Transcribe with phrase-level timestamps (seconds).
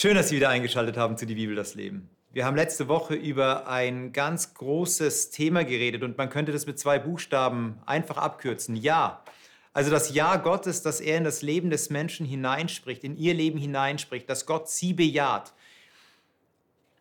[0.00, 2.08] Schön, dass Sie wieder eingeschaltet haben zu Die Bibel, das Leben.
[2.30, 6.78] Wir haben letzte Woche über ein ganz großes Thema geredet und man könnte das mit
[6.78, 8.76] zwei Buchstaben einfach abkürzen.
[8.76, 9.24] Ja.
[9.72, 13.58] Also das Ja Gottes, dass er in das Leben des Menschen hineinspricht, in ihr Leben
[13.58, 15.52] hineinspricht, dass Gott sie bejaht.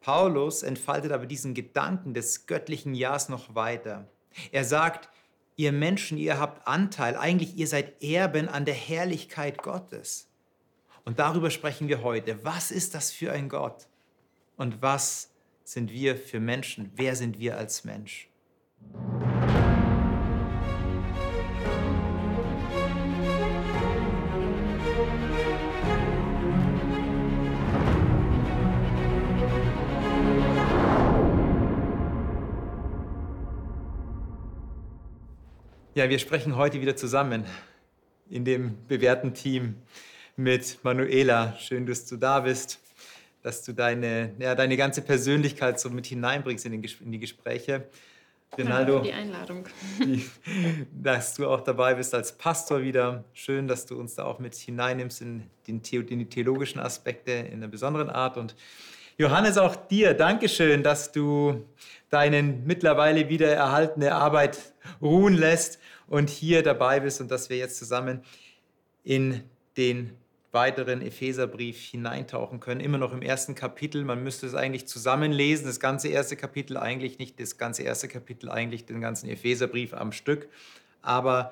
[0.02, 4.08] Paulus entfaltet aber diesen Gedanken des göttlichen Ja's noch weiter.
[4.52, 5.08] Er sagt,
[5.56, 10.27] ihr Menschen, ihr habt Anteil, eigentlich ihr seid Erben an der Herrlichkeit Gottes.
[11.08, 12.44] Und darüber sprechen wir heute.
[12.44, 13.88] Was ist das für ein Gott?
[14.58, 15.32] Und was
[15.64, 16.92] sind wir für Menschen?
[16.98, 18.28] Wer sind wir als Mensch?
[35.96, 37.46] Ja, wir sprechen heute wieder zusammen
[38.30, 39.76] in dem bewährten Team
[40.38, 41.56] mit Manuela.
[41.60, 42.80] Schön, dass du da bist,
[43.42, 47.90] dass du deine, ja, deine ganze Persönlichkeit so mit hineinbringst in, den, in die Gespräche.
[48.56, 49.66] Rinaldo, die Einladung.
[50.00, 50.30] Die,
[50.92, 53.26] dass du auch dabei bist als Pastor wieder.
[53.34, 57.56] Schön, dass du uns da auch mit hineinnimmst in, den, in die theologischen Aspekte in
[57.56, 58.38] einer besonderen Art.
[58.38, 58.56] Und
[59.18, 61.66] Johannes, auch dir, Dankeschön, dass du
[62.10, 64.60] deinen mittlerweile wieder erhaltene Arbeit
[65.02, 68.22] ruhen lässt und hier dabei bist und dass wir jetzt zusammen
[69.04, 69.44] in
[69.76, 70.16] den
[70.52, 72.80] weiteren Epheserbrief hineintauchen können.
[72.80, 74.04] Immer noch im ersten Kapitel.
[74.04, 78.50] Man müsste es eigentlich zusammenlesen, das ganze erste Kapitel eigentlich nicht, das ganze erste Kapitel
[78.50, 80.48] eigentlich den ganzen Epheserbrief am Stück.
[81.02, 81.52] Aber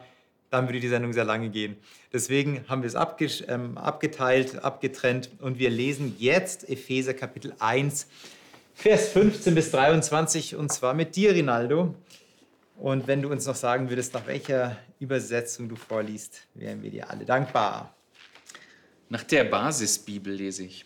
[0.50, 1.76] dann würde die Sendung sehr lange gehen.
[2.14, 8.08] Deswegen haben wir es ähm, abgeteilt, abgetrennt und wir lesen jetzt Epheser Kapitel 1,
[8.73, 11.96] Vers 15 bis 23 und zwar mit dir, Rinaldo.
[12.78, 17.10] Und wenn du uns noch sagen würdest, nach welcher Übersetzung du vorliest, wären wir dir
[17.10, 17.96] alle dankbar.
[19.09, 20.86] Nach der Basisbibel lese ich.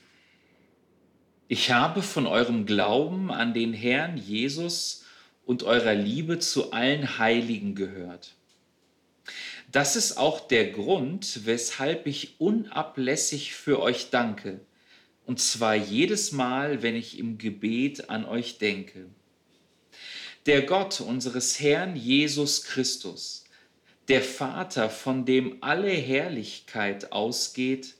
[1.47, 5.05] Ich habe von eurem Glauben an den Herrn Jesus
[5.45, 8.35] und eurer Liebe zu allen Heiligen gehört.
[9.71, 14.59] Das ist auch der Grund, weshalb ich unablässig für euch danke,
[15.25, 19.05] und zwar jedes Mal, wenn ich im Gebet an euch denke.
[20.45, 23.45] Der Gott unseres Herrn Jesus Christus,
[24.07, 27.95] der Vater, von dem alle Herrlichkeit ausgeht,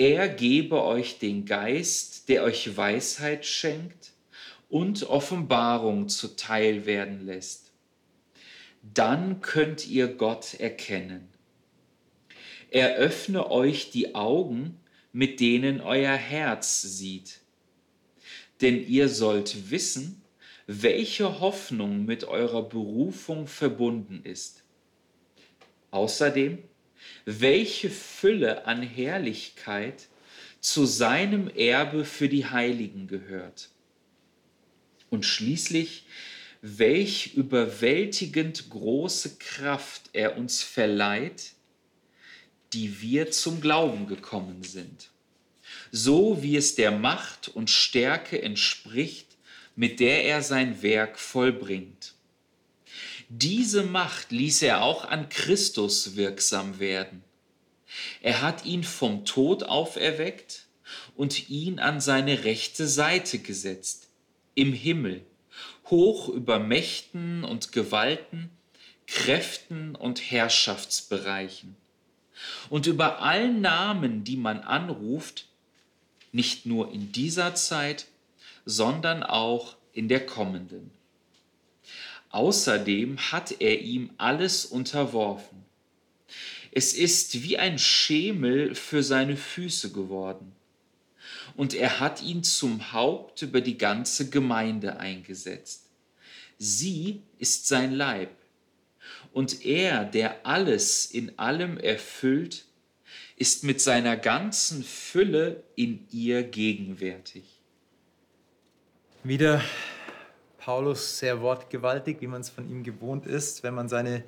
[0.00, 4.12] er gebe euch den Geist, der euch Weisheit schenkt
[4.70, 7.70] und Offenbarung zuteil werden lässt.
[8.82, 11.28] Dann könnt ihr Gott erkennen.
[12.70, 14.80] Er öffne euch die Augen,
[15.12, 17.40] mit denen euer Herz sieht.
[18.62, 20.22] Denn ihr sollt wissen,
[20.66, 24.62] welche Hoffnung mit eurer Berufung verbunden ist.
[25.90, 26.56] Außerdem
[27.24, 30.08] welche Fülle an Herrlichkeit
[30.60, 33.70] zu seinem Erbe für die Heiligen gehört.
[35.08, 36.04] Und schließlich,
[36.62, 41.52] welch überwältigend große Kraft er uns verleiht,
[42.72, 45.10] die wir zum Glauben gekommen sind,
[45.90, 49.26] so wie es der Macht und Stärke entspricht,
[49.74, 52.14] mit der er sein Werk vollbringt.
[53.32, 57.22] Diese Macht ließ er auch an Christus wirksam werden.
[58.22, 60.66] Er hat ihn vom Tod auferweckt
[61.14, 64.08] und ihn an seine rechte Seite gesetzt,
[64.56, 65.24] im Himmel,
[65.86, 68.50] hoch über Mächten und Gewalten,
[69.06, 71.76] Kräften und Herrschaftsbereichen
[72.68, 75.46] und über allen Namen, die man anruft,
[76.32, 78.06] nicht nur in dieser Zeit,
[78.64, 80.90] sondern auch in der kommenden.
[82.30, 85.64] Außerdem hat er ihm alles unterworfen.
[86.72, 90.52] Es ist wie ein Schemel für seine Füße geworden.
[91.56, 95.86] Und er hat ihn zum Haupt über die ganze Gemeinde eingesetzt.
[96.58, 98.30] Sie ist sein Leib.
[99.32, 102.66] Und er, der alles in allem erfüllt,
[103.36, 107.44] ist mit seiner ganzen Fülle in ihr gegenwärtig.
[109.24, 109.62] Wieder
[110.60, 114.24] Paulus sehr wortgewaltig, wie man es von ihm gewohnt ist, wenn man seine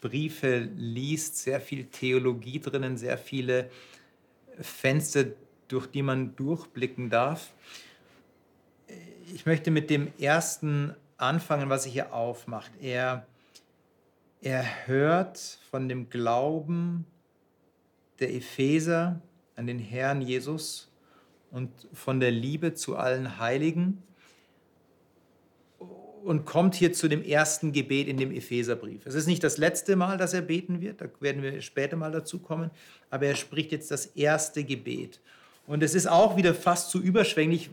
[0.00, 3.70] Briefe liest, sehr viel Theologie drinnen, sehr viele
[4.60, 5.24] Fenster,
[5.68, 7.52] durch die man durchblicken darf.
[9.32, 12.72] Ich möchte mit dem ersten anfangen, was er hier aufmacht.
[12.80, 13.26] Er,
[14.42, 15.38] er hört
[15.70, 17.06] von dem Glauben
[18.18, 19.20] der Epheser
[19.56, 20.90] an den Herrn Jesus
[21.50, 24.02] und von der Liebe zu allen Heiligen
[26.24, 29.06] und kommt hier zu dem ersten Gebet in dem Epheserbrief.
[29.06, 32.12] Es ist nicht das letzte Mal, dass er beten wird, da werden wir später mal
[32.12, 32.70] dazu kommen,
[33.10, 35.20] aber er spricht jetzt das erste Gebet.
[35.66, 37.70] Und es ist auch wieder fast zu überschwänglich,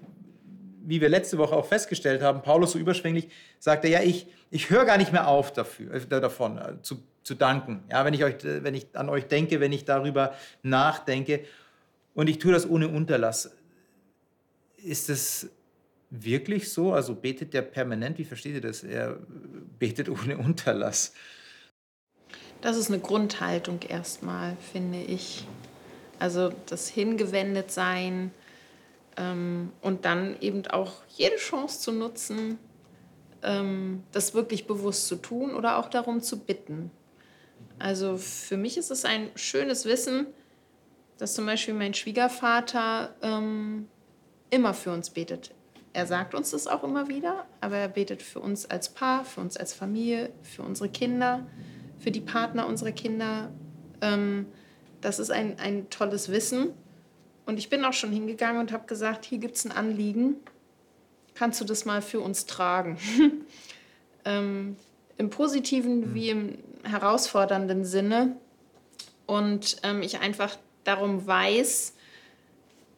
[0.85, 3.27] wie wir letzte Woche auch festgestellt haben, Paulus so überschwänglich,
[3.59, 7.03] sagt er, ja, ich, ich höre gar nicht mehr auf dafür, äh, davon äh, zu,
[7.23, 7.83] zu danken.
[7.91, 10.33] Ja, wenn ich, euch, äh, wenn ich an euch denke, wenn ich darüber
[10.63, 11.41] nachdenke.
[12.13, 13.51] Und ich tue das ohne Unterlass.
[14.77, 15.49] Ist es
[16.09, 16.94] wirklich so?
[16.94, 18.18] Also betet der permanent?
[18.18, 18.83] Wie versteht ihr das?
[18.83, 19.18] Er
[19.80, 21.13] betet ohne Unterlass.
[22.62, 25.45] Das ist eine Grundhaltung erstmal, finde ich.
[26.19, 28.31] Also das hingewendet sein
[29.18, 32.57] ähm, und dann eben auch jede Chance zu nutzen,
[33.44, 36.89] ähm, das wirklich bewusst zu tun oder auch darum zu bitten.
[37.77, 40.25] Also für mich ist es ein schönes Wissen,
[41.19, 43.88] dass zum Beispiel mein Schwiegervater ähm,
[44.50, 45.51] immer für uns betet.
[45.97, 49.41] Er sagt uns das auch immer wieder, aber er betet für uns als Paar, für
[49.41, 51.47] uns als Familie, für unsere Kinder,
[51.97, 53.49] für die Partner unserer Kinder.
[54.01, 54.45] Ähm,
[55.01, 56.69] das ist ein, ein tolles Wissen.
[57.47, 60.35] Und ich bin auch schon hingegangen und habe gesagt, hier gibt es ein Anliegen.
[61.33, 62.99] Kannst du das mal für uns tragen?
[64.25, 64.75] ähm,
[65.17, 66.13] Im positiven mhm.
[66.13, 68.38] wie im herausfordernden Sinne.
[69.25, 71.95] Und ähm, ich einfach darum weiß,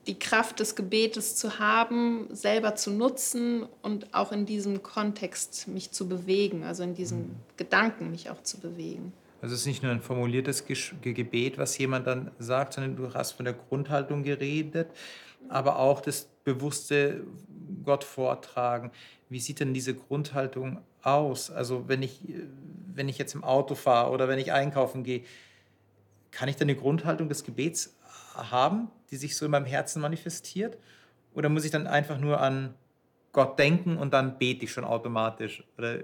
[0.10, 5.92] die Kraft des Gebetes zu haben, selber zu nutzen und auch in diesem Kontext mich
[5.92, 7.36] zu bewegen, also in diesem mhm.
[7.58, 9.14] Gedanken mich auch zu bewegen.
[9.42, 13.34] Also es ist nicht nur ein formuliertes Gebet, was jemand dann sagt, sondern du hast
[13.34, 14.90] von der Grundhaltung geredet,
[15.48, 17.22] aber auch das bewusste
[17.86, 18.90] Gott vortragen.
[19.30, 21.52] Wie sieht denn diese Grundhaltung aus?
[21.52, 22.20] Also wenn ich,
[22.96, 25.22] wenn ich jetzt im Auto fahre oder wenn ich einkaufen gehe,
[26.32, 27.96] kann ich dann eine Grundhaltung des Gebets
[28.52, 30.78] haben, die sich so in meinem Herzen manifestiert?
[31.34, 32.74] Oder muss ich dann einfach nur an
[33.32, 35.64] Gott denken und dann bete ich schon automatisch?
[35.78, 36.00] Oder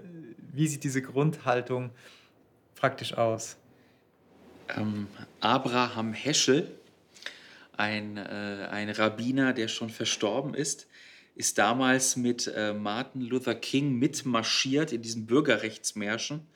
[0.52, 1.90] wie sieht diese Grundhaltung
[2.74, 3.56] praktisch aus?
[4.76, 5.06] Ähm,
[5.40, 6.70] Abraham Heschel,
[7.76, 10.86] ein, äh, ein Rabbiner, der schon verstorben ist,
[11.34, 16.46] ist damals mit äh, Martin Luther King mitmarschiert in diesen Bürgerrechtsmärschen.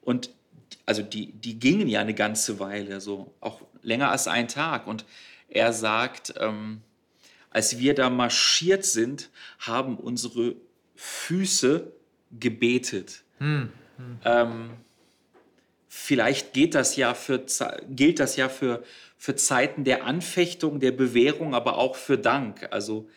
[0.00, 0.30] Und
[0.86, 4.86] also die, die gingen ja eine ganze Weile, so auch länger als einen Tag.
[4.86, 5.04] Und
[5.48, 6.82] er sagt, ähm,
[7.50, 9.30] als wir da marschiert sind,
[9.60, 10.56] haben unsere
[10.96, 11.92] Füße
[12.38, 13.22] gebetet.
[13.38, 14.18] Hm, hm.
[14.24, 14.70] Ähm,
[15.88, 17.44] vielleicht geht das ja für,
[17.88, 18.82] gilt das ja für,
[19.16, 22.68] für Zeiten der Anfechtung, der Bewährung, aber auch für Dank.
[22.72, 23.08] Also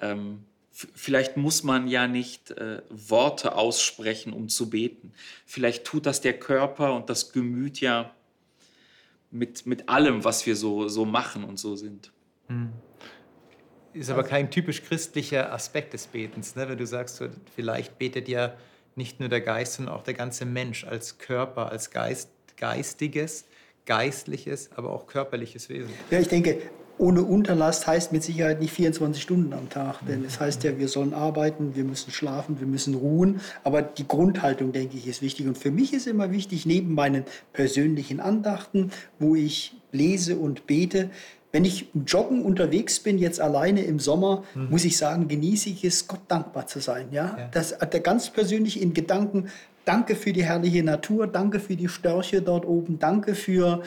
[0.00, 5.12] ähm, vielleicht muss man ja nicht äh, Worte aussprechen, um zu beten.
[5.46, 8.14] Vielleicht tut das der Körper und das Gemüt ja
[9.30, 12.10] mit, mit allem, was wir so, so machen und so sind.
[12.48, 12.72] Hm.
[13.94, 16.66] Ist aber kein typisch christlicher Aspekt des Betens, ne?
[16.68, 17.22] wenn du sagst,
[17.54, 18.54] vielleicht betet ja
[18.94, 23.44] nicht nur der Geist, sondern auch der ganze Mensch als Körper, als Geist, geistiges,
[23.84, 25.92] geistliches, aber auch körperliches Wesen.
[26.10, 26.62] Ja, ich denke,
[27.02, 30.86] ohne Unterlast heißt mit Sicherheit nicht 24 Stunden am Tag, denn es heißt ja, wir
[30.86, 35.48] sollen arbeiten, wir müssen schlafen, wir müssen ruhen, aber die Grundhaltung, denke ich, ist wichtig.
[35.48, 41.10] Und für mich ist immer wichtig, neben meinen persönlichen Andachten, wo ich lese und bete,
[41.50, 44.70] wenn ich joggen unterwegs bin, jetzt alleine im Sommer, mhm.
[44.70, 47.08] muss ich sagen, genieße ich es, Gott dankbar zu sein.
[47.10, 47.36] Ja?
[47.36, 47.48] ja.
[47.50, 49.48] Das hat er ganz persönlich in Gedanken.
[49.84, 53.82] Danke für die herrliche Natur, danke für die Störche dort oben, danke für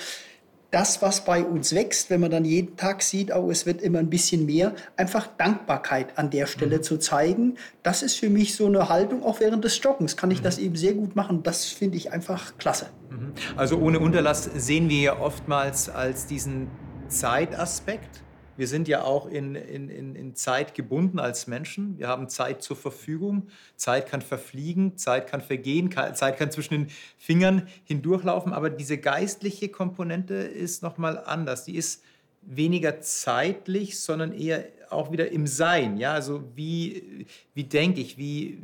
[0.72, 4.00] das, was bei uns wächst, wenn man dann jeden Tag sieht, oh, es wird immer
[4.00, 6.84] ein bisschen mehr, einfach Dankbarkeit an der Stelle mhm.
[6.84, 7.56] zu zeigen.
[7.84, 10.44] Das ist für mich so eine Haltung, auch während des Joggens kann ich mhm.
[10.44, 11.44] das eben sehr gut machen.
[11.44, 12.88] Das finde ich einfach klasse.
[13.10, 13.34] Mhm.
[13.56, 16.68] Also ohne Unterlass sehen wir ja oftmals als diesen
[17.08, 18.25] Zeitaspekt.
[18.58, 21.98] Wir sind ja auch in, in, in, Zeit gebunden als Menschen.
[21.98, 23.48] Wir haben Zeit zur Verfügung.
[23.76, 28.54] Zeit kann verfliegen, Zeit kann vergehen, Zeit kann zwischen den Fingern hindurchlaufen.
[28.54, 31.66] Aber diese geistliche Komponente ist nochmal anders.
[31.66, 32.04] Die ist
[32.42, 35.98] weniger zeitlich, sondern eher auch wieder im Sein.
[35.98, 36.14] Ja?
[36.14, 38.58] Also wie, wie denke ich, wie,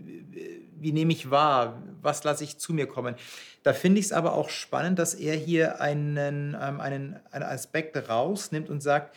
[0.79, 3.15] wie nehme ich wahr, was lasse ich zu mir kommen.
[3.63, 6.17] Da finde ich es aber auch spannend, dass er hier einen,
[6.60, 9.15] ähm, einen, einen Aspekt rausnimmt und sagt,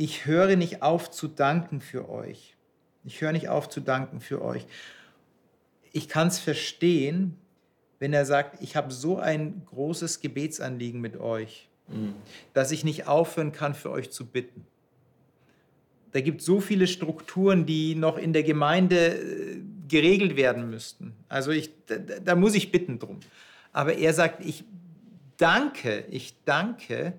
[0.00, 2.56] ich höre nicht auf zu danken für euch.
[3.04, 4.64] Ich höre nicht auf zu danken für euch.
[5.92, 7.36] Ich kann es verstehen,
[7.98, 12.14] wenn er sagt, ich habe so ein großes Gebetsanliegen mit euch, mhm.
[12.54, 14.64] dass ich nicht aufhören kann, für euch zu bitten.
[16.12, 21.14] Da gibt es so viele Strukturen, die noch in der Gemeinde äh, geregelt werden müssten.
[21.28, 23.20] Also ich, da, da muss ich bitten drum.
[23.74, 24.64] Aber er sagt, ich
[25.36, 27.12] danke, ich danke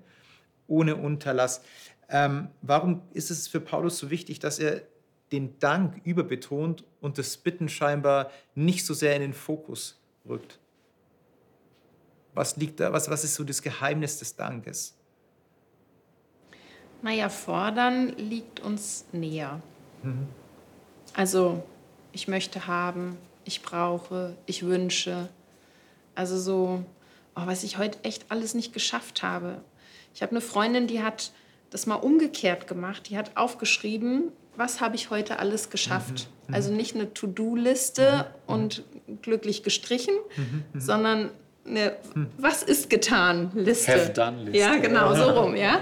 [0.66, 1.62] ohne Unterlass.
[2.08, 4.82] Ähm, warum ist es für Paulus so wichtig, dass er
[5.32, 10.58] den Dank überbetont und das Bitten scheinbar nicht so sehr in den Fokus rückt?
[12.34, 12.92] Was liegt da?
[12.92, 14.94] Was, was ist so das Geheimnis des Dankes?
[17.02, 19.60] Naja, fordern liegt uns näher.
[20.02, 20.28] Mhm.
[21.14, 21.62] Also,
[22.12, 25.28] ich möchte haben, ich brauche, ich wünsche.
[26.14, 26.84] Also so,
[27.34, 29.62] oh, was ich heute echt alles nicht geschafft habe.
[30.14, 31.32] Ich habe eine Freundin, die hat
[31.72, 33.08] das mal umgekehrt gemacht.
[33.08, 36.28] Die hat aufgeschrieben, was habe ich heute alles geschafft.
[36.46, 36.48] Mhm.
[36.48, 36.54] mhm.
[36.54, 38.54] Also nicht eine To-Do-Liste mhm.
[38.54, 38.84] und
[39.22, 40.64] glücklich gestrichen, mhm.
[40.72, 40.80] mhm.
[40.80, 41.30] sondern
[41.66, 41.96] eine.
[42.38, 43.92] Was ist getan Liste.
[43.92, 44.58] Have done Liste.
[44.58, 45.80] Ja, genau, so rum, ja.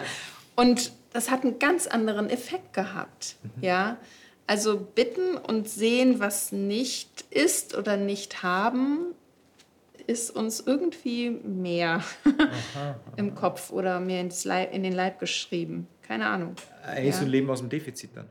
[0.55, 3.51] Und das hat einen ganz anderen Effekt gehabt, mhm.
[3.65, 3.97] ja.
[4.47, 9.15] Also bitten und sehen, was nicht ist oder nicht haben,
[10.11, 12.03] ist uns irgendwie mehr
[13.17, 15.87] im Kopf oder mehr ins Leib, in den Leib geschrieben.
[16.03, 16.57] Keine Ahnung.
[16.85, 17.21] Eigentlich ja.
[17.21, 18.27] so ein Leben aus dem Defizit dann.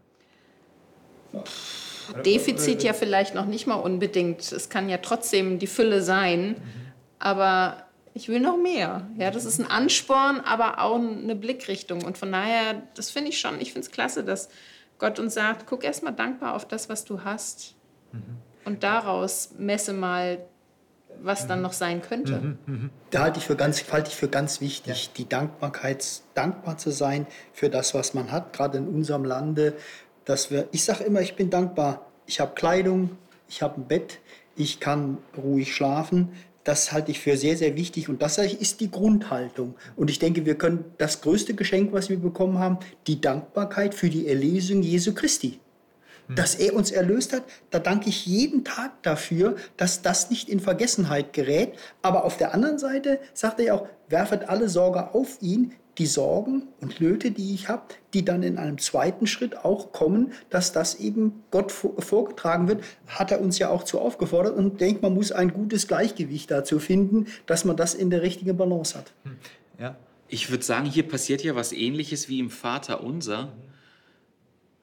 [2.26, 4.52] Defizit ja vielleicht noch nicht mal unbedingt.
[4.52, 6.56] Es kann ja trotzdem die Fülle sein, mhm.
[7.20, 9.08] aber ich will noch mehr.
[9.18, 12.04] Ja, das ist ein Ansporn, aber auch eine Blickrichtung.
[12.04, 14.50] Und von daher, das finde ich schon, ich finde es klasse, dass
[14.98, 17.76] Gott uns sagt, guck erst mal dankbar auf das, was du hast.
[18.12, 18.38] Mhm.
[18.66, 20.40] Und daraus messe mal,
[21.22, 22.40] was dann noch sein könnte.
[22.40, 22.90] Mhm, mhm.
[23.12, 25.12] Da halte ich für ganz, halte ich für ganz wichtig, ja.
[25.18, 29.74] die Dankbarkeit, dankbar zu sein für das, was man hat, gerade in unserem Lande.
[30.26, 32.06] Dass wir, ich sage immer, ich bin dankbar.
[32.26, 34.20] Ich habe Kleidung, ich habe ein Bett,
[34.56, 36.30] ich kann ruhig schlafen.
[36.64, 39.76] Das halte ich für sehr, sehr wichtig und das ist die Grundhaltung.
[39.96, 44.10] Und ich denke, wir können das größte Geschenk, was wir bekommen haben, die Dankbarkeit für
[44.10, 45.60] die Erlösung Jesu Christi
[46.36, 47.44] dass er uns erlöst hat.
[47.72, 51.74] Da danke ich jeden Tag dafür, dass das nicht in Vergessenheit gerät.
[52.02, 56.64] Aber auf der anderen Seite sagt er auch, werfet alle Sorge auf ihn, die Sorgen
[56.80, 57.84] und Nöte, die ich habe,
[58.14, 63.32] die dann in einem zweiten Schritt auch kommen, dass das eben Gott vorgetragen wird, hat
[63.32, 64.56] er uns ja auch zu aufgefordert.
[64.56, 68.22] Und ich denke, man muss ein gutes Gleichgewicht dazu finden, dass man das in der
[68.22, 69.12] richtigen Balance hat.
[69.24, 69.36] Hm.
[69.78, 69.98] Ja.
[70.30, 73.52] Ich würde sagen, hier passiert ja was Ähnliches wie im Vater unser.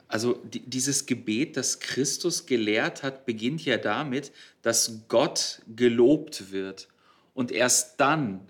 [0.09, 4.33] Also dieses Gebet, das Christus gelehrt hat, beginnt ja damit,
[4.63, 6.89] dass Gott gelobt wird.
[7.35, 8.41] Und erst dann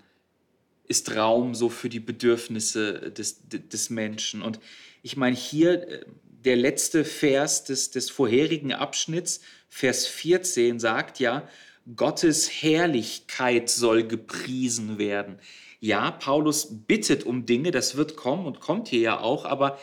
[0.87, 4.41] ist Raum so für die Bedürfnisse des, des Menschen.
[4.41, 4.59] Und
[5.01, 6.05] ich meine, hier äh,
[6.45, 11.47] der letzte Vers des, des vorherigen Abschnitts, Vers 14, sagt ja,
[11.95, 15.39] Gottes Herrlichkeit soll gepriesen werden.
[15.79, 19.79] Ja, Paulus bittet um Dinge, das wird kommen und kommt hier ja auch, aber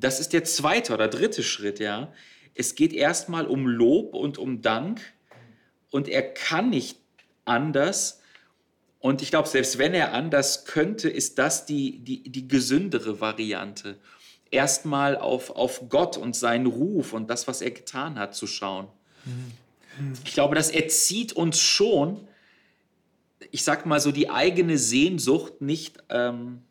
[0.00, 2.12] das ist der zweite oder dritte Schritt, ja.
[2.54, 5.00] Es geht erstmal um Lob und um Dank
[5.90, 6.98] und er kann nicht
[7.44, 8.20] anders.
[8.98, 13.98] Und ich glaube, selbst wenn er anders könnte, ist das die, die, die gesündere Variante.
[14.50, 18.88] Erstmal auf, auf Gott und seinen Ruf und das, was er getan hat, zu schauen.
[20.24, 22.26] Ich glaube, das erzieht uns schon,
[23.50, 26.62] ich sag mal so, die eigene Sehnsucht nicht ähm,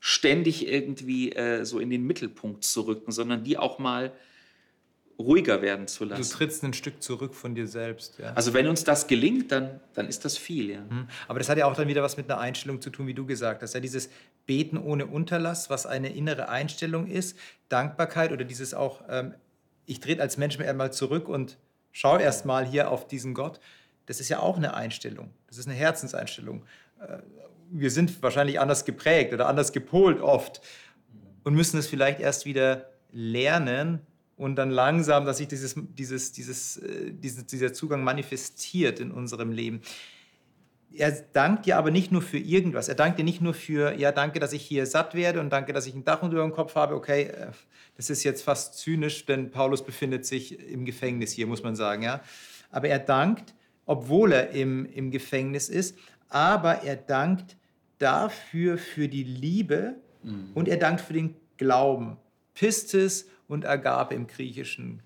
[0.00, 4.12] ständig irgendwie äh, so in den Mittelpunkt zu rücken, sondern die auch mal
[5.18, 6.22] ruhiger werden zu lassen.
[6.22, 8.18] Du trittst ein Stück zurück von dir selbst.
[8.18, 8.32] Ja.
[8.34, 10.70] Also wenn uns das gelingt, dann, dann ist das viel.
[10.70, 10.80] Ja.
[10.82, 11.08] Mhm.
[11.26, 13.26] Aber das hat ja auch dann wieder was mit einer Einstellung zu tun, wie du
[13.26, 13.74] gesagt hast.
[13.74, 14.10] Ja, dieses
[14.46, 17.36] Beten ohne Unterlass, was eine innere Einstellung ist,
[17.68, 19.34] Dankbarkeit oder dieses auch, ähm,
[19.86, 21.58] ich trete als Mensch mir einmal zurück und
[21.90, 23.58] schaue erst mal hier auf diesen Gott.
[24.06, 25.30] Das ist ja auch eine Einstellung.
[25.48, 26.64] Das ist eine Herzenseinstellung.
[27.70, 30.60] Wir sind wahrscheinlich anders geprägt oder anders gepolt oft
[31.44, 34.00] und müssen es vielleicht erst wieder lernen
[34.36, 39.50] und dann langsam, dass sich dieses, dieses, dieses, äh, dieses, dieser Zugang manifestiert in unserem
[39.50, 39.80] Leben.
[40.94, 42.88] Er dankt dir aber nicht nur für irgendwas.
[42.88, 45.72] Er dankt dir nicht nur für, ja, danke, dass ich hier satt werde und danke,
[45.72, 46.94] dass ich ein Dach unter dem Kopf habe.
[46.94, 47.48] Okay, äh,
[47.96, 52.04] das ist jetzt fast zynisch, denn Paulus befindet sich im Gefängnis hier, muss man sagen.
[52.04, 52.22] Ja?
[52.70, 53.54] Aber er dankt,
[53.86, 55.98] obwohl er im, im Gefängnis ist,
[56.28, 57.56] aber er dankt
[57.98, 60.50] dafür für die Liebe mhm.
[60.54, 62.16] und er dankt für den Glauben.
[62.54, 65.02] Pistis und Agape im Griechischen.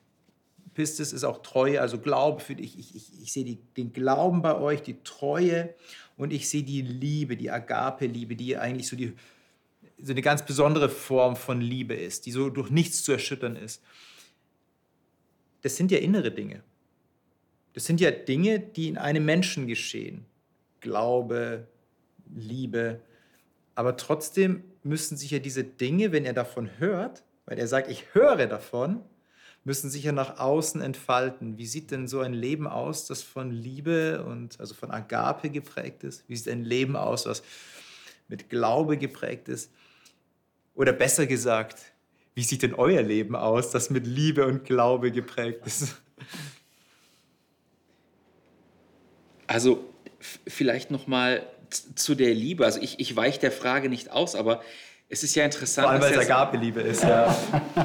[0.74, 2.78] Pistis ist auch Treue, also Glaube für dich.
[2.78, 5.74] Ich, ich, ich sehe die, den Glauben bei euch, die Treue
[6.16, 9.12] und ich sehe die Liebe, die Agape-Liebe, die eigentlich so, die,
[10.02, 13.82] so eine ganz besondere Form von Liebe ist, die so durch nichts zu erschüttern ist.
[15.60, 16.62] Das sind ja innere Dinge.
[17.74, 20.26] Das sind ja Dinge, die in einem Menschen geschehen.
[20.82, 21.66] Glaube,
[22.34, 23.00] Liebe.
[23.74, 28.14] Aber trotzdem müssen sich ja diese Dinge, wenn er davon hört, weil er sagt, ich
[28.14, 29.00] höre davon,
[29.64, 31.56] müssen sich ja nach außen entfalten.
[31.56, 36.04] Wie sieht denn so ein Leben aus, das von Liebe und also von Agape geprägt
[36.04, 36.28] ist?
[36.28, 37.42] Wie sieht ein Leben aus, was
[38.28, 39.72] mit Glaube geprägt ist?
[40.74, 41.92] Oder besser gesagt,
[42.34, 46.02] wie sieht denn euer Leben aus, das mit Liebe und Glaube geprägt ist?
[49.46, 49.91] Also
[50.46, 51.42] vielleicht noch mal
[51.94, 52.64] zu der Liebe.
[52.64, 54.62] Also ich, ich weiche der Frage nicht aus, aber
[55.08, 57.02] Es ist ja interessant, Vor allem, weil es dass er, Agape-Liebe ist.
[57.02, 57.36] Ja.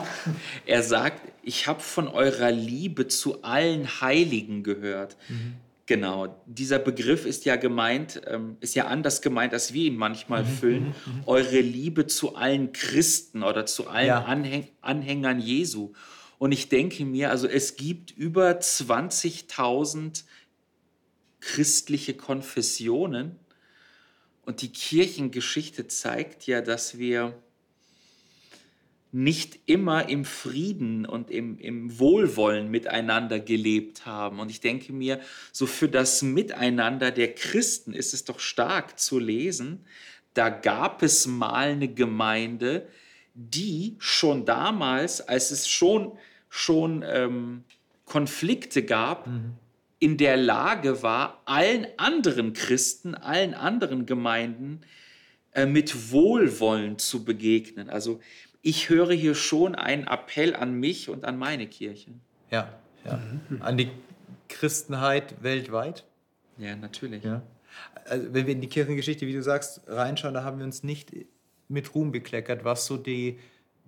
[0.65, 5.17] er sagt, ich habe von eurer Liebe zu allen Heiligen gehört.
[5.87, 10.45] Genau, dieser Begriff ist ja gemeint, ähm, ist ja anders gemeint, als wir ihn manchmal
[10.45, 10.95] füllen.
[11.25, 14.23] Eure Liebe zu allen Christen oder zu allen Ja.
[14.23, 15.93] Anhäng Anhängern Jesu.
[16.39, 20.23] Und ich denke mir, also es gibt über 20.000
[21.39, 23.37] christliche Konfessionen
[24.47, 27.37] und die Kirchengeschichte zeigt ja, dass wir
[29.11, 34.39] nicht immer im Frieden und im, im Wohlwollen miteinander gelebt haben.
[34.39, 35.19] Und ich denke mir,
[35.51, 39.85] so für das Miteinander der Christen ist es doch stark zu lesen,
[40.33, 42.87] da gab es mal eine Gemeinde,
[43.33, 46.17] die schon damals, als es schon,
[46.49, 47.63] schon ähm,
[48.05, 49.27] Konflikte gab,
[49.99, 54.81] in der Lage war, allen anderen Christen, allen anderen Gemeinden
[55.53, 57.89] äh, mit Wohlwollen zu begegnen.
[57.89, 58.19] Also
[58.61, 62.11] ich höre hier schon einen Appell an mich und an meine Kirche.
[62.51, 62.73] ja,
[63.05, 63.19] ja.
[63.59, 63.89] An die
[64.49, 66.05] Christenheit weltweit.
[66.57, 67.23] Ja, natürlich.
[67.23, 67.41] Ja.
[68.05, 71.11] Also, wenn wir in die Kirchengeschichte, wie du sagst, reinschauen, da haben wir uns nicht
[71.67, 73.39] mit Ruhm bekleckert, was so die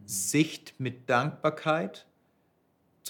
[0.05, 2.05] Sicht mit Dankbarkeit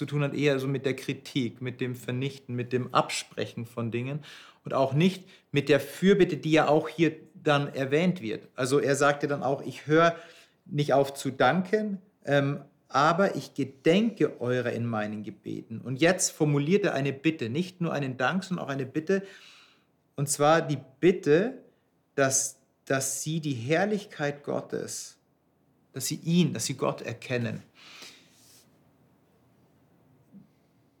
[0.00, 3.90] zu tun hat, eher so mit der Kritik, mit dem Vernichten, mit dem Absprechen von
[3.90, 4.20] Dingen
[4.64, 8.48] und auch nicht mit der Fürbitte, die ja auch hier dann erwähnt wird.
[8.54, 10.16] Also er sagte dann auch, ich höre
[10.64, 15.82] nicht auf zu danken, ähm, aber ich gedenke eurer in meinen Gebeten.
[15.82, 19.22] Und jetzt formuliert er eine Bitte, nicht nur einen Dank, sondern auch eine Bitte,
[20.16, 21.58] und zwar die Bitte,
[22.14, 25.18] dass, dass sie die Herrlichkeit Gottes,
[25.92, 27.62] dass sie ihn, dass sie Gott erkennen.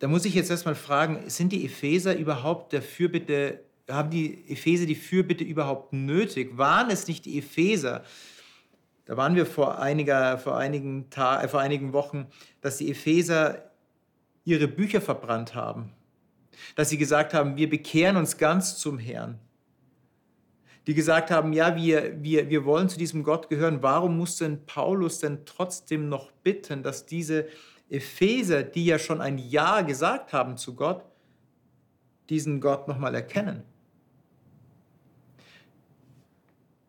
[0.00, 4.86] Da muss ich jetzt erstmal fragen, sind die Epheser überhaupt der Fürbitte, haben die Epheser
[4.86, 6.58] die Fürbitte überhaupt nötig?
[6.58, 8.02] Waren es nicht die Epheser?
[9.04, 12.26] Da waren wir vor, einiger, vor, einigen Ta äh, vor einigen Wochen,
[12.60, 13.70] dass die Epheser
[14.44, 15.92] ihre Bücher verbrannt haben
[16.76, 19.38] dass sie gesagt haben, wir bekehren uns ganz zum Herrn.
[20.86, 23.82] Die gesagt haben, ja, wir, wir, wir wollen zu diesem Gott gehören.
[23.82, 27.46] Warum muss denn Paulus denn trotzdem noch bitten, dass diese
[27.90, 31.04] Epheser, die ja schon ein Ja gesagt haben zu Gott,
[32.28, 33.62] diesen Gott nochmal erkennen?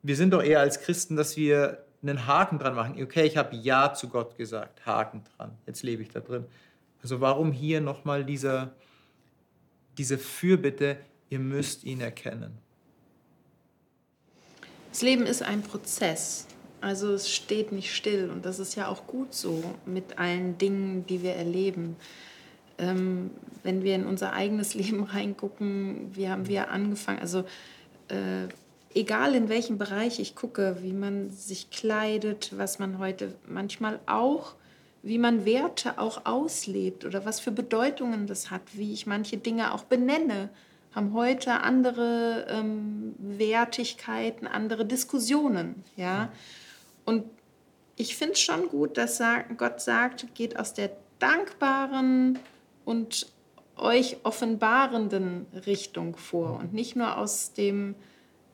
[0.04, 3.02] Wir sind doch eher als Christen, dass wir einen Haken dran machen.
[3.02, 6.46] Okay, ich habe Ja zu Gott gesagt, Haken dran, jetzt lebe ich da drin.
[7.04, 8.72] Also warum hier nochmal dieser
[9.98, 10.98] diese Fürbitte,
[11.30, 12.58] ihr müsst ihn erkennen.
[14.90, 16.48] Das Leben ist ein Prozess.
[16.82, 21.06] Also es steht nicht still und das ist ja auch gut so mit allen Dingen,
[21.08, 21.96] die wir erleben.
[22.78, 23.32] Ähm,
[23.64, 27.20] wenn wir in unser eigenes Leben reingucken, wie haben wir angefangen?
[27.20, 27.46] Also
[28.10, 28.48] äh,
[28.94, 34.56] egal in welchem Bereich ich gucke, wie man sich kleidet, was man heute manchmal auch
[35.04, 39.74] wie man Werte auch auslebt oder was für Bedeutungen das hat, wie ich manche Dinge
[39.74, 40.50] auch benenne,
[40.94, 45.84] haben heute andere ähm, Wertigkeiten, andere Diskussionen.
[45.96, 46.30] Ja?
[47.06, 47.26] Und
[47.96, 49.22] ich finde es schon gut, dass
[49.58, 52.40] Gott sagt, geht aus der dankbaren
[52.86, 53.28] und
[53.78, 57.96] euch offenbarenden Richtung vor und nicht nur aus dem,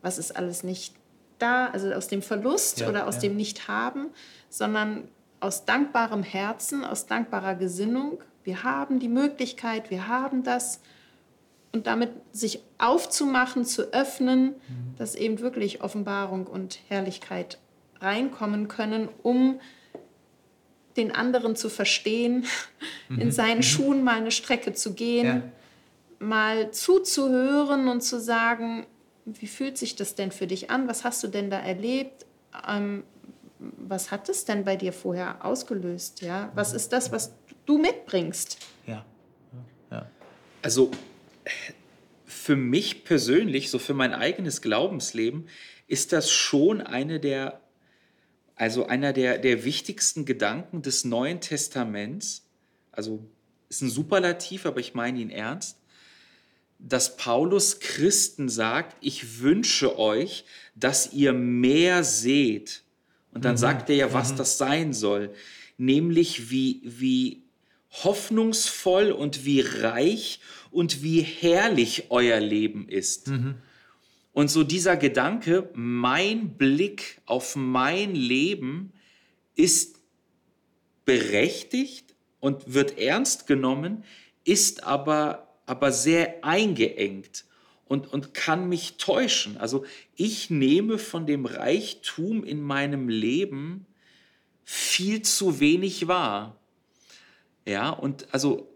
[0.02, 0.96] was ist alles nicht
[1.40, 3.22] da, also aus dem Verlust Ja, oder aus ja.
[3.22, 4.08] dem Nicht-Haben,
[4.50, 5.08] sondern
[5.40, 8.22] aus dankbarem Herzen, aus dankbarer Gesinnung.
[8.44, 10.82] Wir haben die Möglichkeit, wir haben das.
[11.74, 14.56] Und damit sich aufzumachen, zu öffnen,
[14.98, 17.60] dass eben wirklich Offenbarung und Herrlichkeit
[18.02, 19.60] reinkommen können, um
[20.96, 22.46] den anderen zu verstehen,
[23.10, 25.42] in seinen Schuhen mal eine Strecke zu gehen, Ja.
[26.20, 28.88] mal zuzuhören und zu sagen,
[29.26, 30.88] wie fühlt sich das denn für dich an?
[30.88, 32.26] Was hast du denn da erlebt?
[32.68, 33.04] Ähm,
[33.60, 36.22] was hat es denn bei dir vorher ausgelöst?
[36.22, 36.52] Ja?
[36.56, 37.34] Was ist das, was
[37.66, 38.58] du mitbringst?
[38.88, 39.06] Ja.
[39.92, 40.08] ja.
[40.62, 40.92] Also
[42.26, 45.48] für mich persönlich, so für mein eigenes Glaubensleben,
[45.88, 47.62] ist das schon eine der,
[48.58, 52.44] also einer der, der wichtigsten Gedanken des Neuen Testaments.
[52.92, 53.24] Also
[53.70, 55.78] ist ein Superlativ, aber ich meine ihn ernst.
[56.80, 62.84] Dass Paulus Christen sagt, ich wünsche euch, dass ihr mehr seht.
[63.32, 65.34] Und dann sagt er ja, was das sein soll.
[65.78, 67.44] Nämlich wie, wie
[67.92, 70.40] hoffnungsvoll und wie reich
[70.72, 73.28] und wie herrlich euer Leben ist.
[74.38, 78.94] Und so dieser Gedanke, mein Blick auf mein Leben
[79.56, 80.00] ist
[81.06, 84.04] berechtigt und wird ernst genommen,
[84.44, 87.46] ist aber, aber sehr eingeengt.
[87.86, 89.58] und, und kann mich täuschen.
[89.58, 93.88] Also ich nehme von dem Reichtum in meinem Leben
[94.64, 96.60] viel zu wenig wahr.
[97.66, 98.70] Ja, und also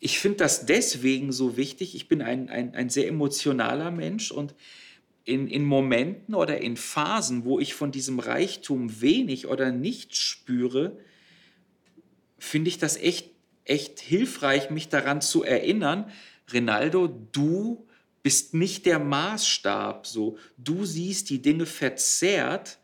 [0.00, 1.94] ich finde das deswegen so wichtig.
[1.94, 4.54] Ich bin ein, ein, ein sehr emotionaler Mensch und
[5.24, 10.98] in, in Momenten oder in Phasen, wo ich von diesem Reichtum wenig oder nichts spüre,
[12.38, 13.30] finde ich das echt,
[13.64, 16.10] echt hilfreich, mich daran zu erinnern,
[16.50, 17.86] Rinaldo, du
[18.22, 20.38] bist nicht der Maßstab, so.
[20.56, 22.78] Du siehst die Dinge verzerrt.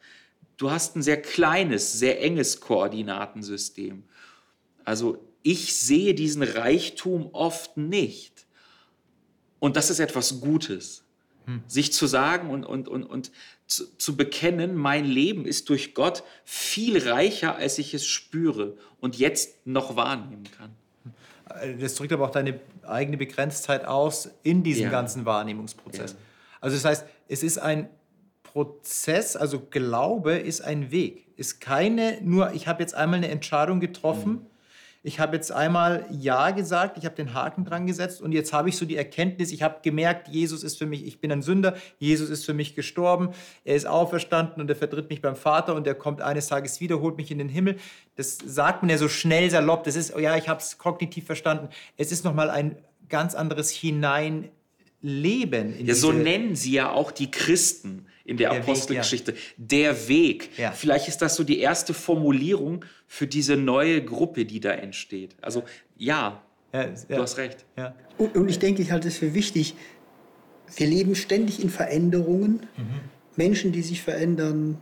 [0.57, 4.05] Du hast ein sehr kleines, sehr enges Koordinatensystem.
[4.85, 8.46] Also ich sehe diesen Reichtum oft nicht.
[9.61, 11.04] Und das ist etwas Gutes.
[11.44, 11.62] Hm.
[11.68, 13.30] Sich zu sagen und, und, und, und
[13.68, 19.18] zu, zu bekennen, mein Leben ist durch Gott viel reicher, als ich es spüre und
[19.18, 20.74] jetzt noch wahrnehmen kann.
[21.61, 24.90] Äh, das drückt aber auch deine eigene Begrenztheit aus in diesem ja.
[24.90, 26.12] ganzen Wahrnehmungsprozess.
[26.12, 26.18] Ja.
[26.61, 27.88] Also das heißt, es ist ein
[28.42, 33.78] Prozess, also Glaube ist ein Weg, ist keine nur, ich habe jetzt einmal eine Entscheidung
[33.78, 34.32] getroffen.
[34.32, 34.46] Mhm
[35.07, 38.69] ich habe jetzt einmal Ja gesagt, ich habe den Haken dran gesetzt und jetzt habe
[38.69, 41.77] ich so die Erkenntnis, ich habe gemerkt, Jesus ist für mich, ich bin ein Sünder,
[42.01, 43.29] Jesus ist für mich gestorben,
[43.64, 47.01] er ist auferstanden und er vertritt mich beim Vater und er kommt eines Tages wieder,
[47.01, 47.77] holt mich in den Himmel.
[48.16, 51.69] Das sagt man ja so schnell salopp, das ist, ja, ich habe es kognitiv verstanden.
[51.97, 52.77] Es ist nochmal ein
[53.09, 54.51] ganz anderes Hineinleben.
[55.87, 59.32] ja, so nennen sie ja auch die Christen in der, der Apostelgeschichte.
[59.32, 59.64] Weg, ja.
[59.66, 60.58] Der Weg.
[60.58, 60.72] Ja.
[60.72, 65.36] Vielleicht ist das so die erste Formulierung für diese neue Gruppe, die da entsteht.
[65.40, 65.62] Also
[65.96, 67.64] ja, ja du hast recht.
[68.18, 69.74] Und, und, ich denke, ich halte es für wichtig,
[70.76, 72.66] wir leben ständig in Veränderungen.
[72.76, 73.16] Mhm.
[73.36, 74.78] Menschen, die sich verändern,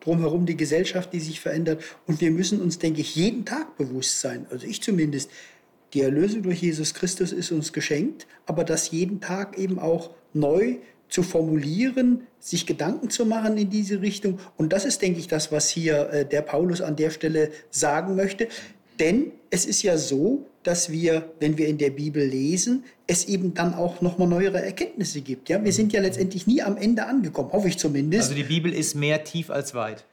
[0.00, 1.82] drumherum die Gesellschaft, die sich verändert.
[2.06, 5.30] Und wir müssen uns, denke ich, jeden Tag bewusst sein, also ich zumindest,
[5.94, 10.78] die Erlösung durch Jesus Christus ist uns geschenkt, aber das jeden Tag eben auch neu
[11.12, 14.38] zu formulieren, sich Gedanken zu machen in diese Richtung.
[14.56, 18.16] Und das ist, denke ich, das, was hier äh, der Paulus an der Stelle sagen
[18.16, 18.48] möchte.
[18.98, 23.52] Denn es ist ja so, dass wir, wenn wir in der Bibel lesen, es eben
[23.52, 25.50] dann auch nochmal neuere Erkenntnisse gibt.
[25.50, 25.62] Ja?
[25.62, 28.30] Wir sind ja letztendlich nie am Ende angekommen, hoffe ich zumindest.
[28.30, 30.06] Also die Bibel ist mehr tief als weit.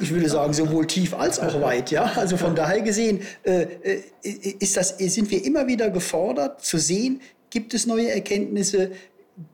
[0.00, 1.90] Ich würde sagen, sowohl tief als auch weit.
[1.90, 2.04] Ja?
[2.14, 4.02] Also von daher gesehen äh, äh
[4.60, 8.90] ist das, sind wir immer wieder gefordert zu sehen, gibt es neue Erkenntnisse,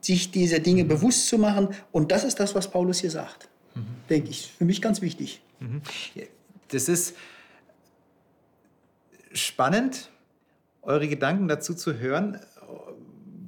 [0.01, 1.69] sich dieser Dinge bewusst zu machen.
[1.91, 3.85] Und das ist das, was Paulus hier sagt, mhm.
[4.09, 4.51] denke ich.
[4.57, 5.41] Für mich ganz wichtig.
[5.59, 5.81] Mhm.
[6.69, 7.15] Das ist
[9.33, 10.09] spannend,
[10.81, 12.39] eure Gedanken dazu zu hören,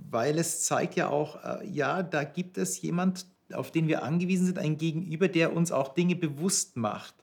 [0.10, 4.46] weil es zeigt ja auch, äh, ja, da gibt es jemand, auf den wir angewiesen
[4.46, 7.16] sind, ein Gegenüber, der uns auch Dinge bewusst macht,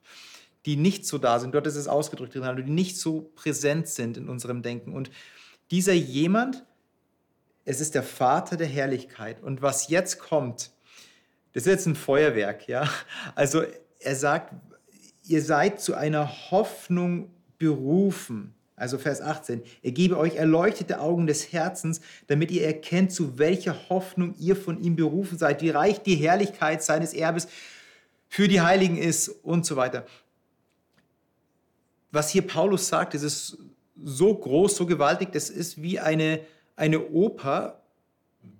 [0.66, 1.54] die nicht so da sind.
[1.54, 4.92] Dort ist es ausgedrückt, die nicht so präsent sind in unserem Denken.
[4.92, 5.10] Und
[5.70, 6.64] dieser jemand
[7.64, 9.42] es ist der Vater der Herrlichkeit.
[9.42, 10.70] Und was jetzt kommt,
[11.52, 12.88] das ist jetzt ein Feuerwerk, ja.
[13.34, 13.62] Also
[13.98, 14.54] er sagt,
[15.24, 18.54] ihr seid zu einer Hoffnung berufen.
[18.76, 23.90] Also Vers 18, er gebe euch erleuchtete Augen des Herzens, damit ihr erkennt, zu welcher
[23.90, 27.46] Hoffnung ihr von ihm berufen seid, wie reich die Herrlichkeit seines Erbes
[28.26, 30.06] für die Heiligen ist und so weiter.
[32.10, 33.58] Was hier Paulus sagt, das ist
[34.02, 36.40] so groß, so gewaltig, das ist wie eine,
[36.80, 37.82] eine Oper,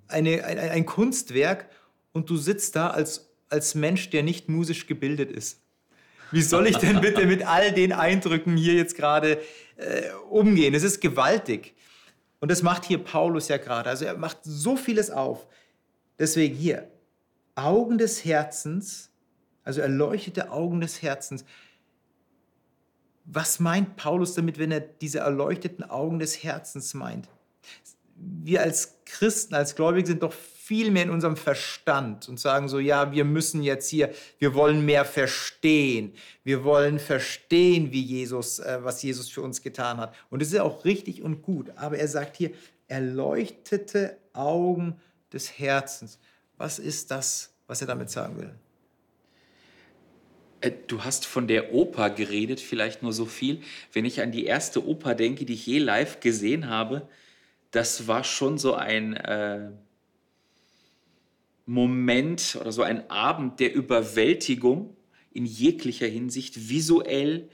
[0.07, 1.71] eine, ein, ein Kunstwerk
[2.13, 5.63] und du sitzt da als, als Mensch, der nicht musisch gebildet ist.
[6.31, 9.41] Wie soll ich denn bitte mit all den Eindrücken hier jetzt gerade
[9.77, 10.75] äh, umgehen?
[10.75, 11.75] Es ist gewaltig.
[12.41, 13.89] Und das macht hier Paulus ja gerade.
[13.89, 15.47] Also er macht so vieles auf.
[16.19, 16.91] Deswegen hier,
[17.55, 19.11] Augen des Herzens,
[19.65, 21.45] also erleuchtete Augen des Herzens.
[23.25, 27.29] Was meint Paulus damit, wenn er diese erleuchteten Augen des Herzens meint?
[28.43, 32.79] Wir als Christen, als Gläubige sind doch viel mehr in unserem Verstand und sagen so,
[32.79, 36.13] ja, wir müssen jetzt hier, wir wollen mehr verstehen.
[36.45, 40.15] Wir wollen verstehen, wie Jesus, äh, was Jesus für uns getan hat.
[40.31, 41.73] Und es ist auch richtig und gut.
[41.77, 42.53] Aber er sagt hier,
[42.87, 45.01] erleuchtete Augen
[45.33, 46.19] des Herzens.
[46.57, 48.55] Was ist das, was er damit sagen will?
[50.61, 53.61] Äh, du hast von der Oper geredet, vielleicht nur so viel.
[53.93, 57.09] Wenn ich an die erste Oper denke, die ich je live gesehen habe,
[57.71, 59.71] das war schon so ein äh,
[61.67, 64.97] Moment oder so ein Abend der Überwältigung
[65.33, 67.49] in jeglicher Hinsicht, visuell,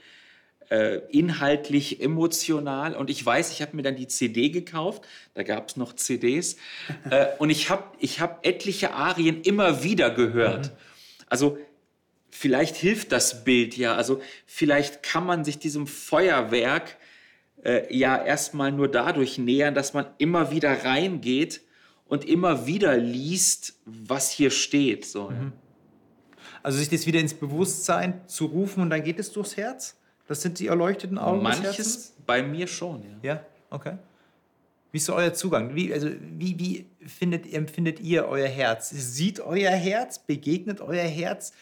[0.69, 2.95] äh, inhaltlich, emotional.
[2.95, 5.03] Und ich weiß, ich habe mir dann die CD gekauft,
[5.35, 6.57] da gab es noch CDs,
[7.09, 10.67] äh, und ich habe ich hab etliche Arien immer wieder gehört.
[10.67, 10.77] Mhm.
[11.27, 11.57] Also
[12.31, 16.97] vielleicht hilft das Bild ja, also vielleicht kann man sich diesem Feuerwerk
[17.63, 21.61] äh, ja erstmal nur dadurch nähern, dass man immer wieder reingeht
[22.05, 25.05] und immer wieder liest, was hier steht.
[25.05, 25.51] So, ja.
[26.63, 29.97] Also sich das wieder ins Bewusstsein zu rufen und dann geht es durchs Herz?
[30.27, 31.41] Das sind die erleuchteten Augen?
[31.41, 33.33] Manches bei mir schon, ja.
[33.33, 33.97] Ja, okay.
[34.91, 35.75] Wie ist so euer Zugang?
[35.75, 38.89] Wie, also, wie, wie findet, empfindet ihr euer Herz?
[38.89, 40.19] Sieht euer Herz?
[40.19, 41.53] Begegnet euer Herz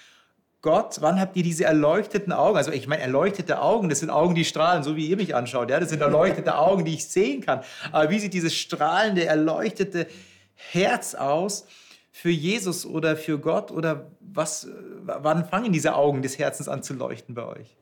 [0.65, 0.97] Gott?
[1.01, 2.57] Wann habt ihr diese erleuchteten Augen?
[2.57, 5.69] Also ich meine, erleuchtete Augen, das sind Augen, die strahlen, so wie ihr mich anschaut.
[5.69, 5.79] Ja?
[5.79, 7.61] Das sind erleuchtete Augen, die ich sehen kann.
[7.91, 10.07] Aber wie sieht dieses strahlende, erleuchtete
[10.55, 11.67] Herz aus
[12.11, 13.69] für Jesus oder für Gott?
[13.69, 14.67] Oder was,
[15.03, 17.75] wann fangen diese Augen des Herzens an zu leuchten bei euch?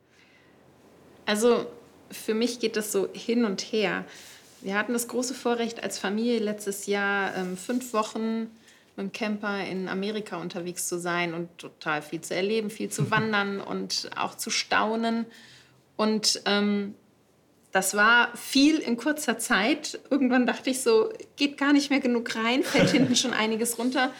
[1.24, 1.64] Also
[2.10, 4.04] für mich geht das so hin und her.
[4.60, 8.50] Wir hatten das große Vorrecht, als Familie letztes Jahr ähm, fünf Wochen
[8.96, 13.10] mit dem Camper in Amerika unterwegs zu sein und total viel zu erleben, viel zu
[13.10, 15.26] wandern und auch zu staunen.
[15.96, 16.94] Und ähm,
[17.72, 19.98] das war viel in kurzer Zeit.
[20.08, 24.12] Irgendwann dachte ich so, geht gar nicht mehr genug rein, fällt hinten schon einiges runter.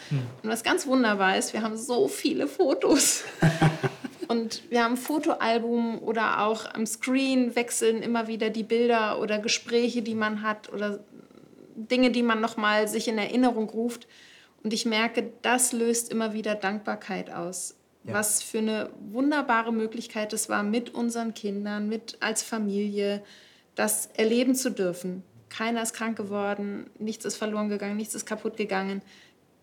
[0.43, 3.23] Und was ganz wunderbar ist, wir haben so viele Fotos.
[4.27, 9.37] Und wir haben ein Fotoalbum oder auch am Screen wechseln immer wieder die Bilder oder
[9.39, 10.99] Gespräche, die man hat oder
[11.75, 14.07] Dinge, die man nochmal sich in Erinnerung ruft.
[14.65, 17.75] Und ich merke, das löst immer wieder Dankbarkeit aus.
[18.03, 18.15] Ja.
[18.15, 23.21] Was für eine wunderbare Möglichkeit es war, mit unseren Kindern, mit als Familie,
[23.75, 25.21] das erleben zu dürfen.
[25.49, 29.03] Keiner ist krank geworden, nichts ist verloren gegangen, nichts ist kaputt gegangen.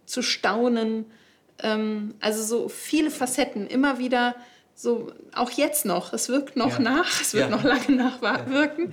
[0.06, 1.06] Zu staunen,
[1.64, 4.36] ähm, also so viele Facetten, immer wieder
[4.82, 6.80] so, auch jetzt noch, es wirkt noch Ja.
[6.80, 7.56] nach, es wird Ja.
[7.56, 8.90] noch lange nachwirken,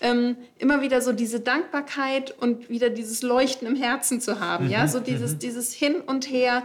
[0.00, 4.86] ähm, immer wieder so diese Dankbarkeit und wieder dieses Leuchten im Herzen zu haben, ja,
[4.86, 6.62] so dieses, dieses Hin und Her,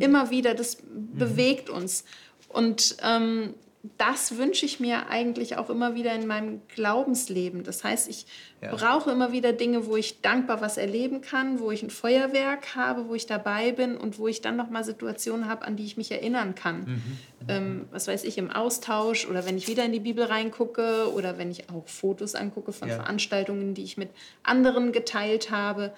[0.00, 2.04] immer wieder, das bewegt uns.
[2.48, 3.54] Und ähm,
[3.98, 7.62] das wünsche ich mir eigentlich auch immer wieder in meinem Glaubensleben.
[7.64, 8.26] Das heißt, ich
[8.62, 8.74] Ja.
[8.74, 13.08] brauche immer wieder Dinge, wo ich dankbar was erleben kann, wo ich ein Feuerwerk habe,
[13.08, 15.96] wo ich dabei bin und wo ich dann noch mal Situationen habe, an die ich
[15.96, 17.02] mich erinnern kann.
[17.48, 21.38] Ähm, was weiß ich, im Austausch oder wenn ich wieder in die Bibel reingucke oder
[21.38, 22.96] wenn ich auch Fotos angucke von Ja.
[22.96, 24.08] Veranstaltungen, die ich mit
[24.42, 25.92] anderen geteilt habe.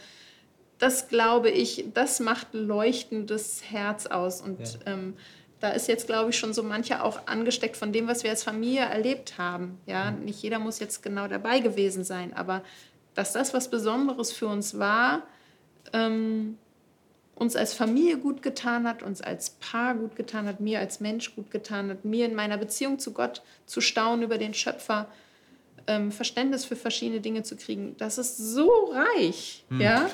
[0.79, 4.41] Das glaube ich, das macht leuchtendes Herz aus.
[4.41, 4.93] Und Ja.
[4.93, 5.15] ähm,
[5.61, 8.45] da ist jetzt, glaube ich, schon so mancher auch angesteckt von dem, was wir als
[8.45, 9.79] Familie erlebt haben.
[9.87, 12.63] Ja, nicht jeder muss jetzt genau dabei gewesen sein, aber
[13.15, 15.25] dass das was Besonderes für uns war,
[15.93, 16.59] ähm,
[17.35, 21.35] uns als Familie gut getan hat, uns als Paar gut getan hat, mir als Mensch
[21.35, 25.09] gut getan hat, mir in meiner Beziehung zu Gott zu staunen über den Schöpfer,
[25.87, 27.97] ähm, Verständnis für verschiedene Dinge zu kriegen.
[27.99, 30.11] Das ist so reich, ja.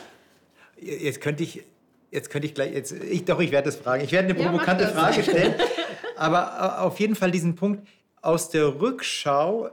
[0.78, 1.64] Jetzt könnte ich,
[2.14, 4.02] jetzt könnte ich gleich, jetzt, ich, doch, ich werde das fragen.
[4.04, 4.92] Ich werde eine Ja, provokante das.
[4.94, 5.54] Frage stellen.
[6.16, 7.86] aber auf jeden Fall diesen Punkt,
[8.22, 9.70] aus der Rückschau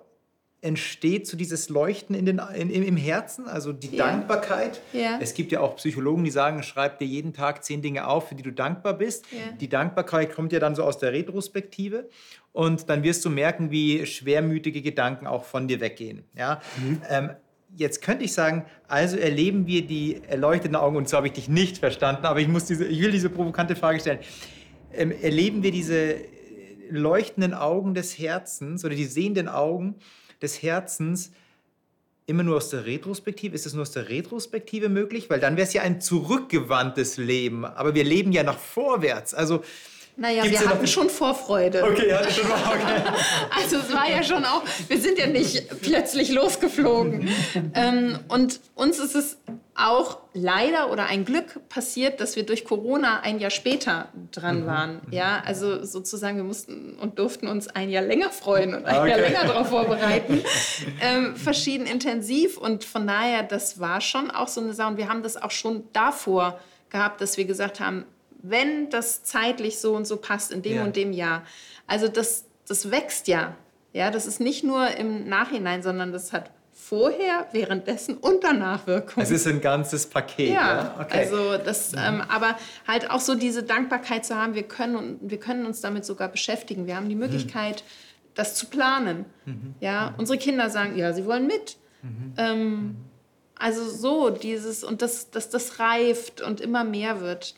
[0.63, 4.05] entsteht so dieses Leuchten in den, in, im, Herzen, also die Ja.
[4.05, 4.79] Dankbarkeit.
[4.93, 5.17] Ja.
[5.19, 8.35] Es gibt ja auch Psychologen, die sagen, schreib dir jeden Tag zehn Dinge auf, für
[8.35, 9.25] die du dankbar bist.
[9.31, 9.53] Ja.
[9.59, 12.07] Die Dankbarkeit kommt ja dann so aus der Retrospektive
[12.51, 16.25] und dann wirst du merken, wie schwermütige Gedanken auch von dir weggehen.
[16.35, 16.61] Ja?
[17.09, 17.31] Ähm,
[17.75, 21.49] jetzt könnte ich sagen, also erleben wir die erleuchteten Augen, und so habe ich dich
[21.49, 24.19] nicht verstanden, aber ich, muss diese, ich will diese provokante Frage stellen.
[24.93, 26.15] Ähm, erleben wir diese
[26.89, 29.95] leuchtenden Augen des Herzens oder die sehenden Augen
[30.41, 31.31] des Herzens
[32.25, 33.55] immer nur aus der Retrospektive?
[33.55, 35.29] Ist es nur aus der Retrospektive möglich?
[35.29, 37.65] Weil dann wäre es ja ein zurückgewandtes Leben.
[37.65, 39.33] Aber wir leben ja nach vorwärts.
[39.33, 39.63] Also,
[40.17, 41.83] Naja, Gibt's wir noch- hatten schon Vorfreude.
[41.83, 43.01] okay, ja, schon mal, okay.
[43.63, 47.29] Also es war ja schon auch, wir sind ja nicht plötzlich losgeflogen.
[47.73, 49.37] ähm, und uns ist es
[49.73, 55.01] auch leider oder ein Glück passiert, dass wir durch Corona ein Jahr später dran waren.
[55.11, 59.17] Ja, also sozusagen, wir mussten und durften uns ein Jahr länger freuen und ein Jahr
[59.17, 59.21] Okay.
[59.21, 60.43] länger darauf vorbereiten.
[61.01, 64.89] ähm, verschieden intensiv und von daher, das war schon auch so eine Sache.
[64.89, 68.05] Und wir haben das auch schon davor gehabt, dass wir gesagt haben,
[68.43, 70.83] wenn das zeitlich so und so passt in dem Ja.
[70.83, 71.43] und dem Jahr.
[71.87, 73.55] Also das, das wächst ja.
[73.93, 79.21] Ja, das ist nicht nur im Nachhinein, sondern das hat vorher, währenddessen und danach Wirkung.
[79.21, 80.49] Es ist ein ganzes Paket.
[80.49, 81.19] Ja, ja, okay.
[81.19, 85.39] also das, ähm, aber halt auch so diese Dankbarkeit zu haben, wir können, und wir
[85.39, 86.87] können uns damit sogar beschäftigen.
[86.87, 87.83] Wir haben die Möglichkeit,
[88.33, 89.25] das zu planen.
[89.79, 91.77] Ja, unsere Kinder sagen, ja, sie wollen mit.
[92.37, 92.95] Ähm,
[93.61, 97.55] also so dieses und das, dass das reift und immer mehr wird,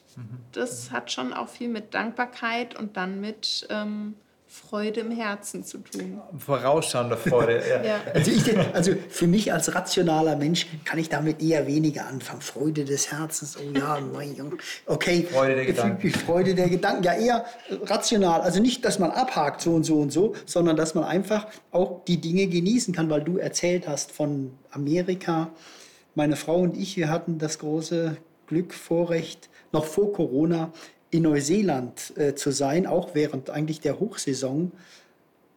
[0.51, 4.15] das hat schon auch viel mit Dankbarkeit und dann mit ähm,
[4.53, 6.21] Freude im Herzen zu tun.
[6.37, 7.63] Vorausschauender Freude.
[7.67, 7.83] Ja.
[7.83, 8.01] Ja.
[8.13, 12.41] Also, ich, also für mich als rationaler Mensch kann ich damit eher weniger anfangen.
[12.41, 14.57] Freude des Herzens, oh ja, mein Junge.
[14.85, 15.27] okay.
[15.31, 16.01] Freude der Gedanken.
[16.01, 17.45] Die Freude der Gedanken, ja eher
[17.85, 18.41] rational.
[18.41, 22.05] Also nicht, dass man abhakt so und so und so, sondern dass man einfach auch
[22.05, 25.49] die Dinge genießen kann, weil du erzählt hast von Amerika.
[26.15, 30.71] Meine Frau und ich, wir hatten das große Glück, Vorrecht, noch vor Corona
[31.09, 34.71] in Neuseeland äh, zu sein, auch während eigentlich der Hochsaison.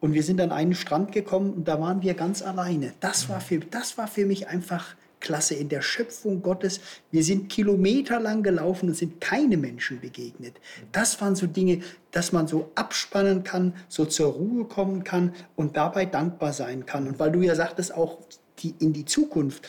[0.00, 2.94] Und wir sind an einen Strand gekommen und da waren wir ganz alleine.
[3.00, 6.80] Das war für, das war für mich einfach klasse in der Schöpfung Gottes.
[7.10, 10.54] Wir sind kilometerlang gelaufen und sind keine Menschen begegnet.
[10.92, 11.80] Das waren so Dinge,
[12.12, 17.08] dass man so abspannen kann, so zur Ruhe kommen kann und dabei dankbar sein kann.
[17.08, 18.18] Und weil du ja sagtest, auch
[18.58, 19.66] die, in die Zukunft.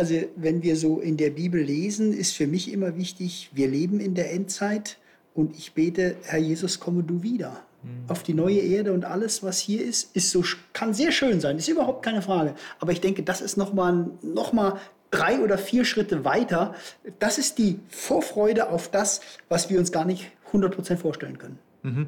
[0.00, 4.00] Also wenn wir so in der Bibel lesen, ist für mich immer wichtig, wir leben
[4.00, 4.96] in der Endzeit
[5.34, 7.62] und ich bete, Herr Jesus, komme du wieder
[8.08, 11.58] auf die neue Erde und alles, was hier ist, ist so, kann sehr schön sein,
[11.58, 12.54] ist überhaupt keine Frage.
[12.78, 16.74] Aber ich denke, das ist nochmal noch mal drei oder vier Schritte weiter.
[17.18, 21.58] Das ist die Vorfreude auf das, was wir uns gar nicht 100% vorstellen können.
[21.82, 22.06] Mhm.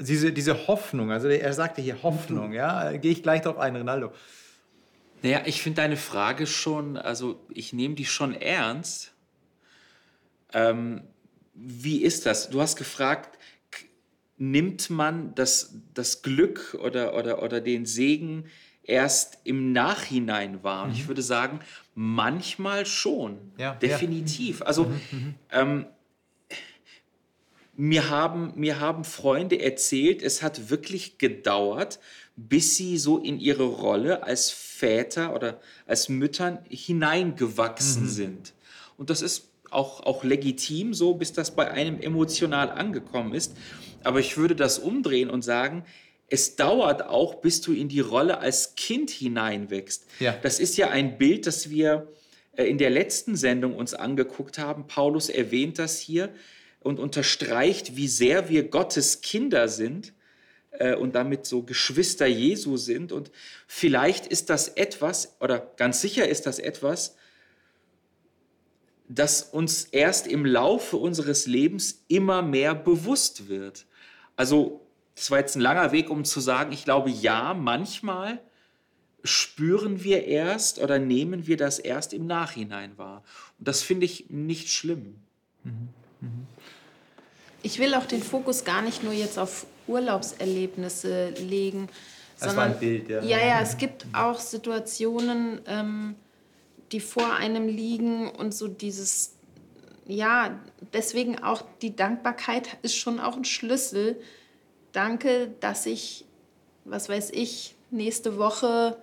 [0.00, 4.10] Diese, diese Hoffnung, also er sagte hier Hoffnung, ja, gehe ich gleich darauf ein, Rinaldo.
[5.22, 9.12] Naja, ich finde deine Frage schon, also ich nehme die schon ernst.
[10.52, 11.02] Ähm,
[11.54, 12.50] wie ist das?
[12.50, 13.38] Du hast gefragt,
[14.38, 18.46] nimmt man das, das Glück oder, oder, oder den Segen
[18.82, 20.84] erst im Nachhinein wahr?
[20.84, 21.08] Und ich mhm.
[21.08, 21.60] würde sagen,
[21.94, 24.60] manchmal schon, ja, definitiv.
[24.60, 24.66] Ja.
[24.66, 25.34] Also mhm, mhm.
[25.52, 25.86] ähm,
[27.76, 32.00] mir, haben, mir haben Freunde erzählt, es hat wirklich gedauert,
[32.36, 38.08] bis sie so in ihre Rolle als Väter oder als Müttern hineingewachsen mhm.
[38.08, 38.52] sind.
[38.96, 43.56] Und das ist auch, auch legitim so, bis das bei einem emotional angekommen ist.
[44.02, 45.84] Aber ich würde das umdrehen und sagen,
[46.28, 50.06] es dauert auch, bis du in die Rolle als Kind hineinwächst.
[50.20, 50.36] Ja.
[50.42, 52.08] Das ist ja ein Bild, das wir
[52.56, 54.86] äh, in der letzten Sendung uns angeguckt haben.
[54.86, 56.30] Paulus erwähnt das hier
[56.80, 60.14] und unterstreicht, wie sehr wir Gottes Kinder sind
[60.72, 63.12] äh, und damit so Geschwister Jesu sind.
[63.12, 63.30] Und
[63.66, 67.16] vielleicht ist das etwas, oder ganz sicher ist das etwas,
[69.08, 73.86] das uns erst im Laufe unseres Lebens immer mehr bewusst wird.
[74.36, 78.40] Also, das war jetzt ein langer Weg, um zu sagen, ich glaube, ja, manchmal
[79.24, 83.22] spüren wir erst oder nehmen wir das erst im Nachhinein wahr.
[83.58, 85.16] Und das finde ich nicht schlimm.
[85.64, 85.88] Mhm.
[86.20, 86.46] Mhm.
[87.62, 91.88] Ich will auch den Fokus gar nicht nur jetzt auf Urlaubserlebnisse legen.
[92.38, 93.22] Das sondern, war ein Bild, ja.
[93.22, 96.14] Ja, ja, es gibt auch Situationen, ähm,
[96.92, 99.34] die vor einem liegen und so dieses
[100.10, 100.58] ja,
[100.92, 104.20] deswegen auch die Dankbarkeit ist schon auch ein Schlüssel.
[104.92, 106.24] Danke, dass ich,
[106.84, 108.96] was weiß ich, nächste Woche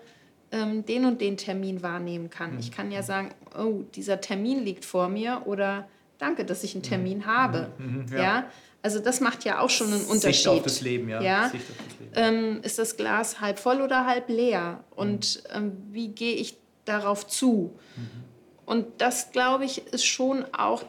[0.52, 2.54] ähm, den und den Termin wahrnehmen kann.
[2.54, 2.60] Mhm.
[2.60, 6.82] Ich kann ja sagen, oh, dieser Termin liegt vor mir oder danke, dass ich einen
[6.82, 6.90] mhm.
[6.90, 7.26] Termin mhm.
[7.26, 7.72] habe.
[7.78, 8.06] Mhm.
[8.12, 8.18] Ja.
[8.18, 8.52] ja.
[8.82, 10.36] Also das macht ja auch schon einen Unterschied.
[10.36, 11.22] Sicht auf das Leben, ja.
[11.22, 11.48] ja?
[11.48, 11.64] Leben.
[12.16, 14.84] Ähm, ist das Glas halb voll oder halb leer?
[14.96, 15.56] Und mhm.
[15.56, 17.78] ähm, wie gehe ich darauf zu?
[17.96, 18.10] Mhm.
[18.66, 20.84] Und das, glaube ich, ist schon auch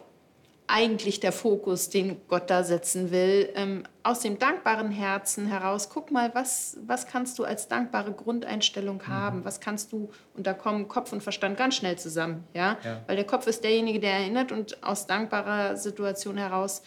[0.71, 3.49] eigentlich der Fokus, den Gott da setzen will.
[3.55, 8.97] Ähm, aus dem dankbaren Herzen heraus, guck mal, was, was kannst du als dankbare Grundeinstellung
[8.97, 9.07] mhm.
[9.07, 9.39] haben?
[9.39, 9.45] Mhm.
[9.45, 12.77] Was kannst du, und da kommen Kopf und Verstand ganz schnell zusammen, ja?
[12.83, 13.01] ja.
[13.07, 16.83] Weil der Kopf ist derjenige, der erinnert und aus dankbarer Situation heraus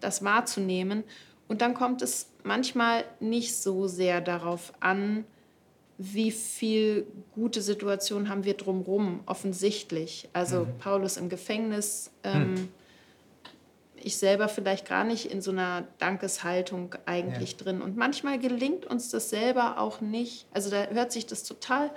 [0.00, 1.04] das wahrzunehmen.
[1.48, 5.24] Und dann kommt es manchmal nicht so sehr darauf an,
[5.96, 10.28] wie viel gute Situationen haben wir drumherum, offensichtlich.
[10.32, 10.78] Also mhm.
[10.78, 12.68] Paulus im Gefängnis, ähm, mhm.
[13.96, 17.58] ich selber vielleicht gar nicht in so einer Dankeshaltung eigentlich ja.
[17.58, 17.82] drin.
[17.82, 20.46] Und manchmal gelingt uns das selber auch nicht.
[20.52, 21.90] Also da hört sich das total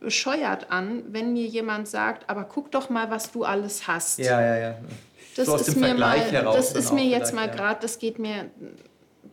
[0.00, 4.18] bescheuert an, wenn mir jemand sagt, aber guck doch mal, was du alles hast.
[4.18, 4.78] Ja, ja, ja.
[5.46, 8.50] Das so ist mir mal, das ist mir jetzt mal gerade, das geht mir,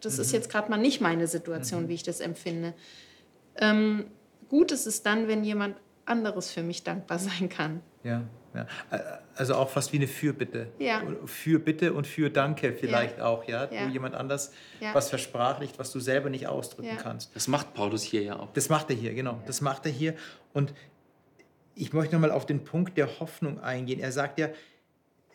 [0.01, 0.21] das mhm.
[0.21, 1.89] ist jetzt gerade mal nicht meine Situation, mhm.
[1.89, 2.73] wie ich das empfinde.
[3.57, 4.05] Ähm,
[4.49, 7.81] gut ist es dann, wenn jemand anderes für mich dankbar sein kann.
[8.03, 8.67] Ja, ja.
[9.35, 10.67] also auch fast wie eine Fürbitte.
[10.79, 11.01] Ja.
[11.25, 13.25] Fürbitte und für Danke vielleicht ja.
[13.25, 13.69] auch, ja?
[13.71, 13.85] ja.
[13.85, 14.93] Wo jemand anders ja.
[14.93, 17.35] was versprachlicht, was du selber nicht ausdrücken kannst.
[17.35, 18.51] Das macht Paulus hier ja auch.
[18.53, 19.41] Das macht er hier, genau.
[19.45, 20.15] Das macht er hier.
[20.53, 20.73] Und
[21.75, 23.99] ich möchte nochmal auf den Punkt der Hoffnung eingehen.
[23.99, 24.49] Er sagt ja,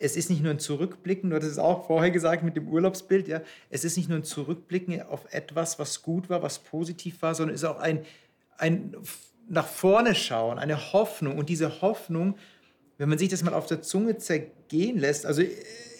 [0.03, 3.29] es ist nicht nur ein Zurückblicken, du hattest es auch vorher gesagt mit dem Urlaubsbild,
[3.29, 7.33] ja, es ist nicht nur ein Zurückblicken auf etwas, was gut war, was positiv war,
[7.33, 8.05] sondern es ist auch ein,
[8.57, 8.95] ein
[9.47, 11.37] nach vorne schauen, eine Hoffnung.
[11.37, 12.35] Und diese Hoffnung,
[12.97, 15.49] wenn man sich das mal auf der Zunge zergehen lässt, also äh,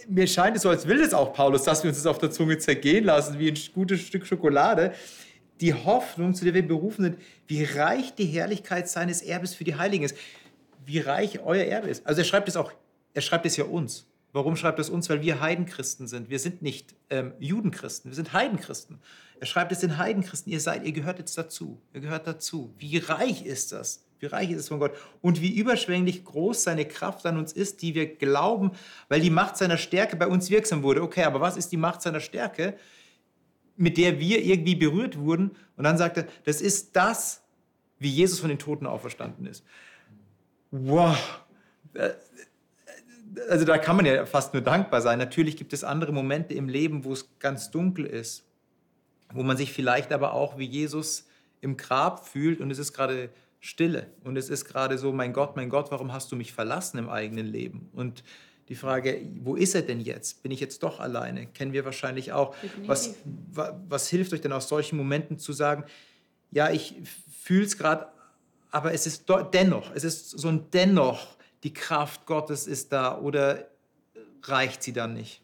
[0.09, 2.29] mir scheint es so, als will es auch Paulus, dass wir uns das auf der
[2.29, 4.93] Zunge zergehen lassen, wie ein gutes Stück Schokolade.
[5.61, 9.75] Die Hoffnung, zu der wir berufen sind, wie reich die Herrlichkeit seines Erbes für die
[9.75, 10.17] Heiligen ist,
[10.85, 12.05] wie reich euer Erbe ist.
[12.05, 12.73] Also er schreibt es auch
[13.13, 14.07] er schreibt es ja uns.
[14.31, 15.09] Warum schreibt es uns?
[15.09, 16.29] Weil wir Heidenchristen sind.
[16.29, 18.99] Wir sind nicht ähm, Judenchristen, wir sind Heidenchristen.
[19.39, 20.51] Er schreibt es den Heidenchristen.
[20.51, 21.79] Ihr seid, ihr gehört jetzt dazu.
[21.93, 22.73] Ihr gehört dazu.
[22.77, 24.05] Wie reich ist das?
[24.23, 27.81] wie reich ist es von Gott und wie überschwänglich groß seine Kraft an uns ist,
[27.81, 28.71] die wir glauben,
[29.09, 31.03] weil die Macht seiner Stärke bei uns wirksam wurde.
[31.03, 32.77] Okay, aber was ist die Macht seiner Stärke,
[33.75, 35.51] mit der wir irgendwie berührt wurden?
[35.75, 37.43] Und dann sagt er, das ist das,
[37.99, 39.65] wie Jesus von den Toten auferstanden ist.
[40.71, 41.17] Wow.
[43.49, 45.19] Also da kann man ja fast nur dankbar sein.
[45.19, 48.45] Natürlich gibt es andere Momente im Leben, wo es ganz dunkel ist,
[49.33, 51.27] wo man sich vielleicht aber auch wie Jesus
[51.61, 53.29] im Grab fühlt und es ist gerade
[53.59, 56.97] Stille und es ist gerade so, mein Gott, mein Gott, warum hast du mich verlassen
[56.97, 57.89] im eigenen Leben?
[57.93, 58.23] Und
[58.69, 60.43] die Frage, wo ist er denn jetzt?
[60.43, 61.47] Bin ich jetzt doch alleine?
[61.47, 62.55] Kennen wir wahrscheinlich auch.
[62.85, 63.15] Was,
[63.87, 65.85] was hilft euch denn aus solchen Momenten zu sagen,
[66.51, 66.95] ja, ich
[67.41, 68.07] fühle es gerade,
[68.71, 73.67] aber es ist dennoch, es ist so ein dennoch, die Kraft Gottes ist da oder
[74.43, 75.41] reicht sie dann nicht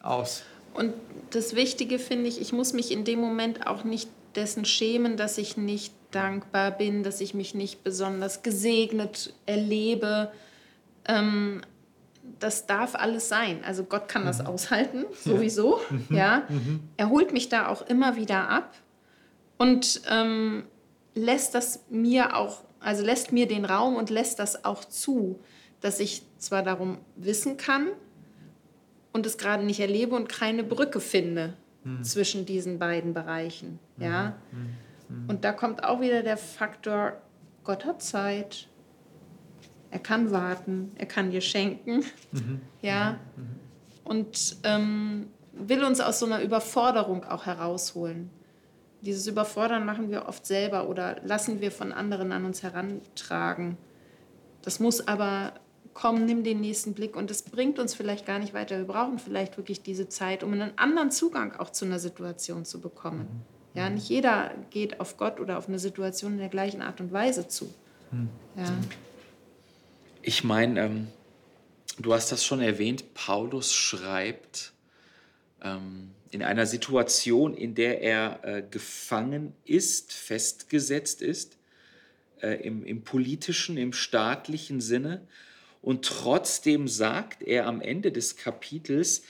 [0.00, 0.42] aus?
[0.74, 0.94] Und
[1.30, 5.38] das Wichtige finde ich, ich muss mich in dem Moment auch nicht dessen schämen, dass
[5.38, 10.32] ich nicht dankbar bin, dass ich mich nicht besonders gesegnet erlebe.
[11.06, 11.62] Ähm,
[12.38, 13.62] das darf alles sein.
[13.64, 14.46] Also Gott kann das mhm.
[14.46, 15.80] aushalten, sowieso.
[15.90, 16.16] Mhm.
[16.16, 16.44] Ja.
[16.48, 16.80] Mhm.
[16.96, 18.74] Er holt mich da auch immer wieder ab
[19.58, 20.64] und ähm,
[21.14, 25.40] lässt das mir auch, also lässt mir den Raum und lässt das auch zu,
[25.80, 27.88] dass ich zwar darum wissen kann
[29.12, 31.54] und es gerade nicht erlebe und keine Brücke finde
[31.84, 32.02] mhm.
[32.02, 33.78] zwischen diesen beiden Bereichen.
[33.98, 34.34] Ja?
[34.50, 34.58] Mhm.
[35.08, 35.30] Mhm.
[35.30, 37.20] Und da kommt auch wieder der Faktor,
[37.64, 38.68] Gott hat Zeit.
[39.90, 42.04] Er kann warten, er kann dir schenken.
[42.32, 42.60] Mhm.
[42.82, 43.20] Ja?
[43.36, 43.60] Mhm.
[44.02, 48.28] Und ähm, will uns aus so einer Überforderung auch herausholen.
[49.02, 53.76] Dieses Überfordern machen wir oft selber oder lassen wir von anderen an uns herantragen.
[54.62, 55.54] Das muss aber
[55.94, 58.78] komm, nimm den nächsten Blick und das bringt uns vielleicht gar nicht weiter.
[58.78, 62.80] Wir brauchen vielleicht wirklich diese Zeit, um einen anderen Zugang auch zu einer Situation zu
[62.80, 63.28] bekommen.
[63.74, 63.78] Mhm.
[63.78, 67.12] Ja, nicht jeder geht auf Gott oder auf eine Situation in der gleichen Art und
[67.12, 67.72] Weise zu.
[68.10, 68.28] Mhm.
[68.56, 68.64] Ja.
[70.22, 71.08] Ich meine, ähm,
[71.98, 74.72] du hast das schon erwähnt, Paulus schreibt
[76.30, 81.56] in einer Situation, in der er äh, gefangen ist, festgesetzt ist,
[82.40, 85.22] äh, im, im politischen, im staatlichen Sinne,
[85.82, 89.22] und trotzdem sagt er am Ende des Kapitels,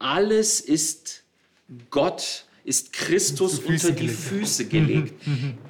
[0.00, 1.22] alles ist
[1.90, 5.14] Gott, ist Christus unter die Füße gelegt.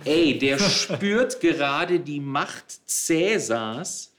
[0.04, 4.10] Ey, der spürt gerade die Macht Cäsars.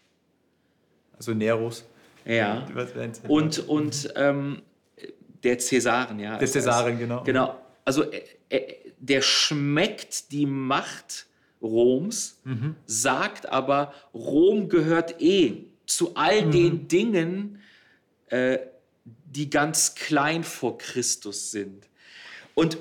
[1.18, 1.84] Also Neros.
[2.26, 2.68] Ja.
[3.28, 4.62] Und, und ähm,
[5.44, 6.38] der Cäsaren, ja.
[6.38, 7.24] Der Cäsaren, genau.
[7.24, 7.60] Genau.
[7.86, 11.28] Also äh, äh, der schmeckt die Macht
[11.62, 12.76] Roms, mhm.
[12.86, 16.52] sagt aber, Rom gehört eh zu all mhm.
[16.52, 17.62] den Dingen,
[18.28, 18.60] äh,
[19.04, 21.88] die ganz klein vor Christus sind.
[22.54, 22.78] Und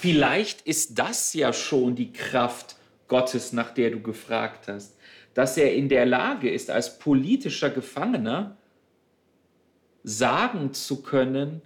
[0.00, 2.76] vielleicht ist das ja schon die Kraft
[3.08, 4.96] Gottes, nach der du gefragt hast,
[5.34, 8.56] dass er in der Lage ist, als politischer Gefangener
[10.02, 11.62] sagen zu können,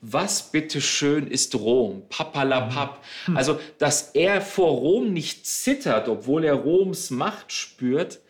[0.00, 2.02] was bitteschön ist Rom?
[2.08, 3.02] Papalapap.
[3.26, 3.36] Mhm.
[3.36, 8.20] Also, dass er vor Rom nicht zittert, obwohl er Roms Macht spürt,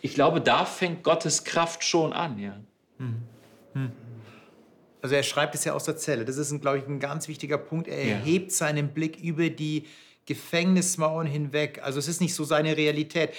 [0.00, 2.60] ich glaube, da fängt Gottes Kraft schon an, ja.
[2.98, 3.22] Hm.
[3.72, 3.92] Hm.
[5.00, 6.24] Also er schreibt es ja aus der Zelle.
[6.24, 7.88] Das ist, glaube ich, ein ganz wichtiger Punkt.
[7.88, 8.10] Er ja.
[8.16, 9.84] erhebt seinen Blick über die
[10.26, 11.80] Gefängnismauern hinweg.
[11.82, 13.30] Also es ist nicht so seine Realität.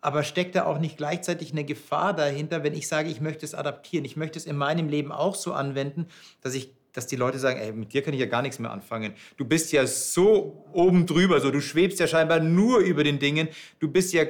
[0.00, 3.54] Aber steckt da auch nicht gleichzeitig eine Gefahr dahinter, wenn ich sage, ich möchte es
[3.54, 6.06] adaptieren, ich möchte es in meinem Leben auch so anwenden,
[6.40, 8.72] dass ich dass die Leute sagen, ey, mit dir kann ich ja gar nichts mehr
[8.72, 9.14] anfangen.
[9.36, 13.48] Du bist ja so oben drüber, so du schwebst ja scheinbar nur über den Dingen.
[13.78, 14.24] Du bist ja,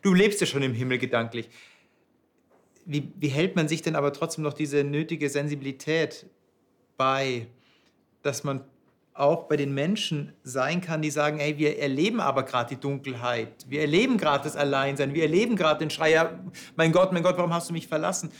[0.00, 1.50] du lebst ja schon im Himmel gedanklich.
[2.86, 6.24] Wie, wie hält man sich denn aber trotzdem noch diese nötige Sensibilität
[6.96, 7.48] bei,
[8.22, 8.64] dass man
[9.18, 13.48] auch bei den Menschen sein kann, die sagen, ey, wir erleben aber gerade die Dunkelheit,
[13.68, 16.38] wir erleben gerade das Alleinsein, wir erleben gerade den Schrei, ja,
[16.76, 18.30] mein Gott, mein Gott, warum hast du mich verlassen?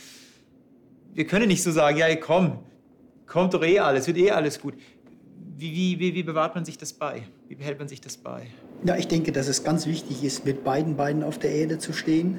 [1.13, 2.61] Wir können nicht so sagen, ja, komm,
[3.27, 4.75] kommt doch eh alles, wird eh alles gut.
[5.57, 7.25] Wie, wie, wie, bewahrt man sich das bei?
[7.49, 8.47] Wie behält man sich das bei?
[8.85, 11.93] Ja, ich denke, dass es ganz wichtig ist, mit beiden Beinen auf der Erde zu
[11.93, 12.39] stehen.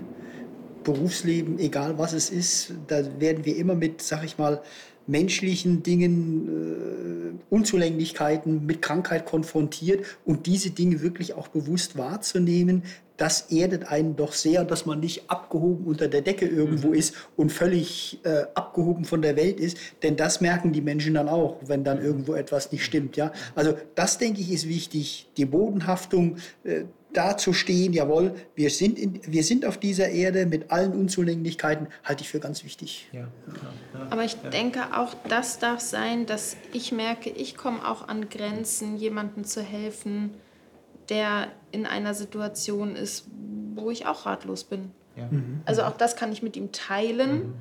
[0.86, 4.62] Berufsleben, egal was es ist, da werden wir immer mit, sag ich mal,
[5.10, 12.84] menschlichen Dingen, äh, Unzulänglichkeiten, mit Krankheit konfrontiert und diese Dinge wirklich auch bewusst wahrzunehmen,
[13.20, 16.94] das erdet einen doch sehr, dass man nicht abgehoben unter der Decke irgendwo mhm.
[16.94, 21.28] ist und völlig äh, abgehoben von der Welt ist, denn das merken die Menschen dann
[21.28, 23.18] auch, wenn dann irgendwo etwas nicht stimmt.
[23.18, 23.34] Ja?
[23.56, 26.84] Also das, denke ich, ist wichtig, die Bodenhaftung, äh,
[27.14, 31.88] da zu stehen, jawohl, wir sind, in, wir sind auf dieser Erde mit allen Unzulänglichkeiten,
[32.04, 33.10] halte ich für ganz wichtig.
[33.12, 33.28] Ja.
[34.10, 34.50] Aber ich ja.
[34.50, 39.62] denke auch, das darf sein, dass ich merke, ich komme auch an Grenzen, jemandem zu
[39.64, 40.36] helfen,
[41.10, 43.26] der in einer Situation ist,
[43.76, 44.92] wo ich auch ratlos bin.
[45.16, 45.30] Ja.
[45.66, 47.54] Also auch das kann ich mit ihm teilen.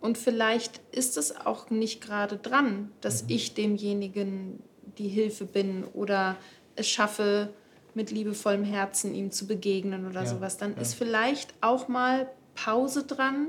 [0.00, 4.60] Und vielleicht ist es auch nicht gerade dran, dass ich demjenigen
[4.98, 6.36] die Hilfe bin oder
[6.76, 7.52] es schaffe,
[7.94, 10.56] mit liebevollem Herzen ihm zu begegnen oder Ja, sowas.
[10.56, 10.80] Dann ja.
[10.80, 13.48] ist vielleicht auch mal Pause dran,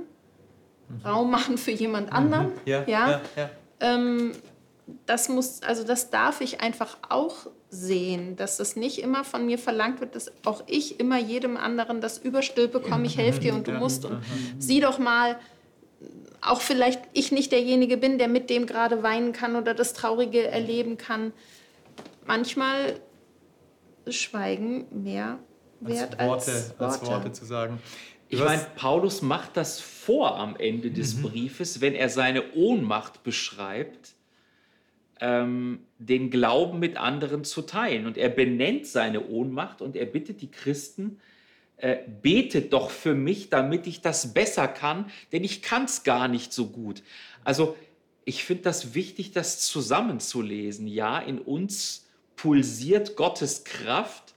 [1.06, 2.48] Raum machen für jemand anderen.
[2.52, 2.60] Mhm.
[2.66, 3.22] Ja, ja?
[3.80, 4.34] Ähm,
[5.06, 9.58] das muss, also das darf ich einfach auch sehen, dass das nicht immer von mir
[9.58, 13.68] verlangt wird, dass auch ich immer jedem anderen das überstülpe, komm, ich helfe dir und
[13.68, 14.22] du musst und
[14.60, 15.38] sieh doch mal,
[16.42, 20.48] auch vielleicht ich nicht derjenige bin, der mit dem gerade weinen kann oder das Traurige
[20.48, 21.32] erleben kann.
[22.26, 23.00] Manchmal
[24.08, 25.40] Schweigen mehr
[25.80, 27.12] wert als Worte, als als Worte.
[27.12, 27.80] Worte zu sagen.
[28.30, 31.22] Ich meine, Paulus macht das vor am Ende des Mhm.
[31.24, 34.14] Briefes, wenn er seine Ohnmacht beschreibt,
[35.20, 38.06] ähm, den Glauben mit anderen zu teilen.
[38.08, 41.20] Und er benennt seine Ohnmacht und er bittet die Christen,
[41.78, 46.28] äh, betet doch für mich, damit ich das besser kann, denn ich kann es gar
[46.28, 47.04] nicht so gut.
[47.44, 47.76] Also
[48.24, 50.88] ich finde das wichtig, das zusammenzulesen.
[50.88, 54.34] Ja, in uns pulsiert Gottes Kraft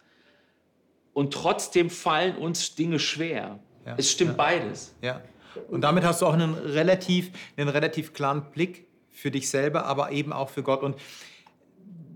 [1.13, 3.59] und trotzdem fallen uns Dinge schwer.
[3.87, 4.37] Ja, es stimmt ja.
[4.37, 4.95] beides.
[5.01, 5.21] Ja.
[5.69, 10.11] Und damit hast du auch einen relativ, einen relativ klaren Blick für dich selber, aber
[10.11, 10.83] eben auch für Gott.
[10.83, 10.97] Und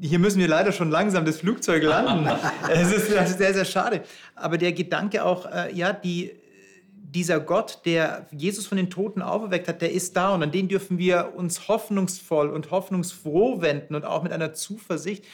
[0.01, 2.29] hier müssen wir leider schon langsam das Flugzeug landen.
[2.71, 4.03] es ist, das ist sehr, sehr schade.
[4.35, 6.33] Aber der Gedanke auch, äh, ja, die,
[6.93, 10.69] dieser Gott, der Jesus von den Toten auferweckt hat, der ist da und an den
[10.69, 15.25] dürfen wir uns hoffnungsvoll und hoffnungsfroh wenden und auch mit einer Zuversicht.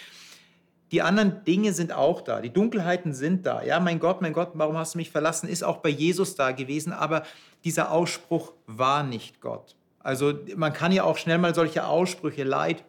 [0.93, 2.41] Die anderen Dinge sind auch da.
[2.41, 3.63] Die Dunkelheiten sind da.
[3.63, 5.49] Ja, mein Gott, mein Gott, warum hast du mich verlassen?
[5.49, 6.93] Ist auch bei Jesus da gewesen.
[6.93, 7.25] Aber
[7.65, 9.77] dieser Ausspruch war nicht Gott.
[9.99, 12.85] Also man kann ja auch schnell mal solche Aussprüche, Leid,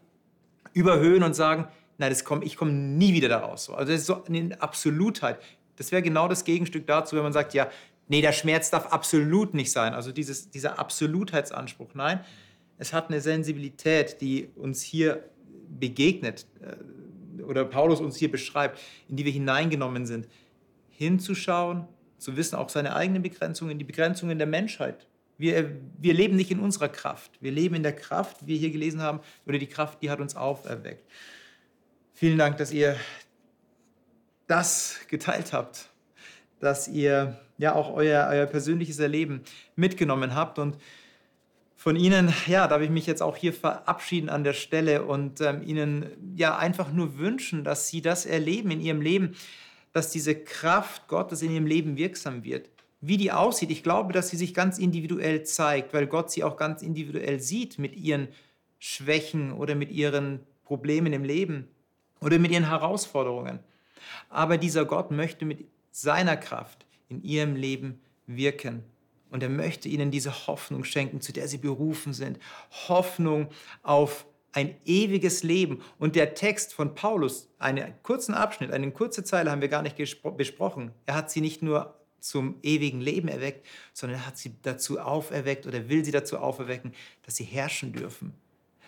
[0.73, 1.67] überhöhen und sagen,
[1.97, 3.69] nein, das komm, ich komme nie wieder daraus.
[3.69, 5.39] Also das ist so eine Absolutheit.
[5.77, 7.69] Das wäre genau das Gegenstück dazu, wenn man sagt, ja,
[8.07, 9.93] nee, der Schmerz darf absolut nicht sein.
[9.93, 11.93] Also dieses, dieser Absolutheitsanspruch.
[11.93, 12.19] Nein,
[12.77, 15.23] es hat eine Sensibilität, die uns hier
[15.69, 16.75] begegnet äh,
[17.43, 20.27] oder Paulus uns hier beschreibt, in die wir hineingenommen sind,
[20.89, 25.07] hinzuschauen, zu wissen, auch seine eigenen Begrenzungen, die Begrenzungen der Menschheit.
[25.37, 27.31] Wir, wir leben nicht in unserer Kraft.
[27.41, 30.19] Wir leben in der Kraft, wie wir hier gelesen haben, oder die Kraft, die hat
[30.19, 31.03] uns auferweckt.
[32.13, 32.95] Vielen Dank, dass ihr
[34.47, 35.89] das geteilt habt,
[36.59, 39.41] dass ihr ja auch euer, euer persönliches Erleben
[39.75, 40.77] mitgenommen habt und
[41.75, 45.61] von Ihnen, ja, darf ich mich jetzt auch hier verabschieden an der Stelle und ähm,
[45.63, 46.05] Ihnen
[46.35, 49.35] ja einfach nur wünschen, dass Sie das erleben in Ihrem Leben,
[49.93, 52.69] dass diese Kraft Gottes in Ihrem Leben wirksam wird.
[53.07, 56.57] Wie die aussieht, ich glaube, dass sie sich ganz individuell zeigt, weil Gott sie auch
[56.57, 58.29] ganz individuell sieht mit ihren
[58.79, 61.67] Schwächen oder mit ihren Problemen im Leben
[62.19, 63.59] oder mit ihren Herausforderungen.
[64.29, 68.83] Aber dieser Gott möchte mit seiner Kraft in ihrem Leben wirken.
[69.35, 72.39] Und er möchte ihnen diese Hoffnung schenken, zu der sie berufen sind.
[72.87, 73.49] Hoffnung
[73.83, 75.81] auf ein ewiges Leben.
[75.99, 79.97] Und der Text von Paulus, einen kurzen Abschnitt, eine kurze Zeile haben wir gar nicht
[79.97, 80.91] besprochen.
[81.05, 85.67] Er hat sie nicht nur zum ewigen Leben erweckt, sondern er hat sie dazu auferweckt
[85.67, 88.33] oder will sie dazu auferwecken, dass sie herrschen dürfen,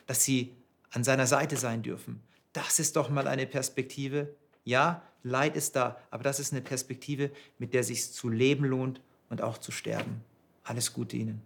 [0.05, 0.55] dass sie
[0.91, 2.21] an seiner Seite sein dürfen.
[2.53, 4.33] Das ist doch mal eine Perspektive.
[4.63, 9.01] Ja, Leid ist da, aber das ist eine Perspektive, mit der sich zu leben lohnt
[9.29, 10.23] und auch zu sterben.
[10.67, 11.41] Alles Gute Ihnen.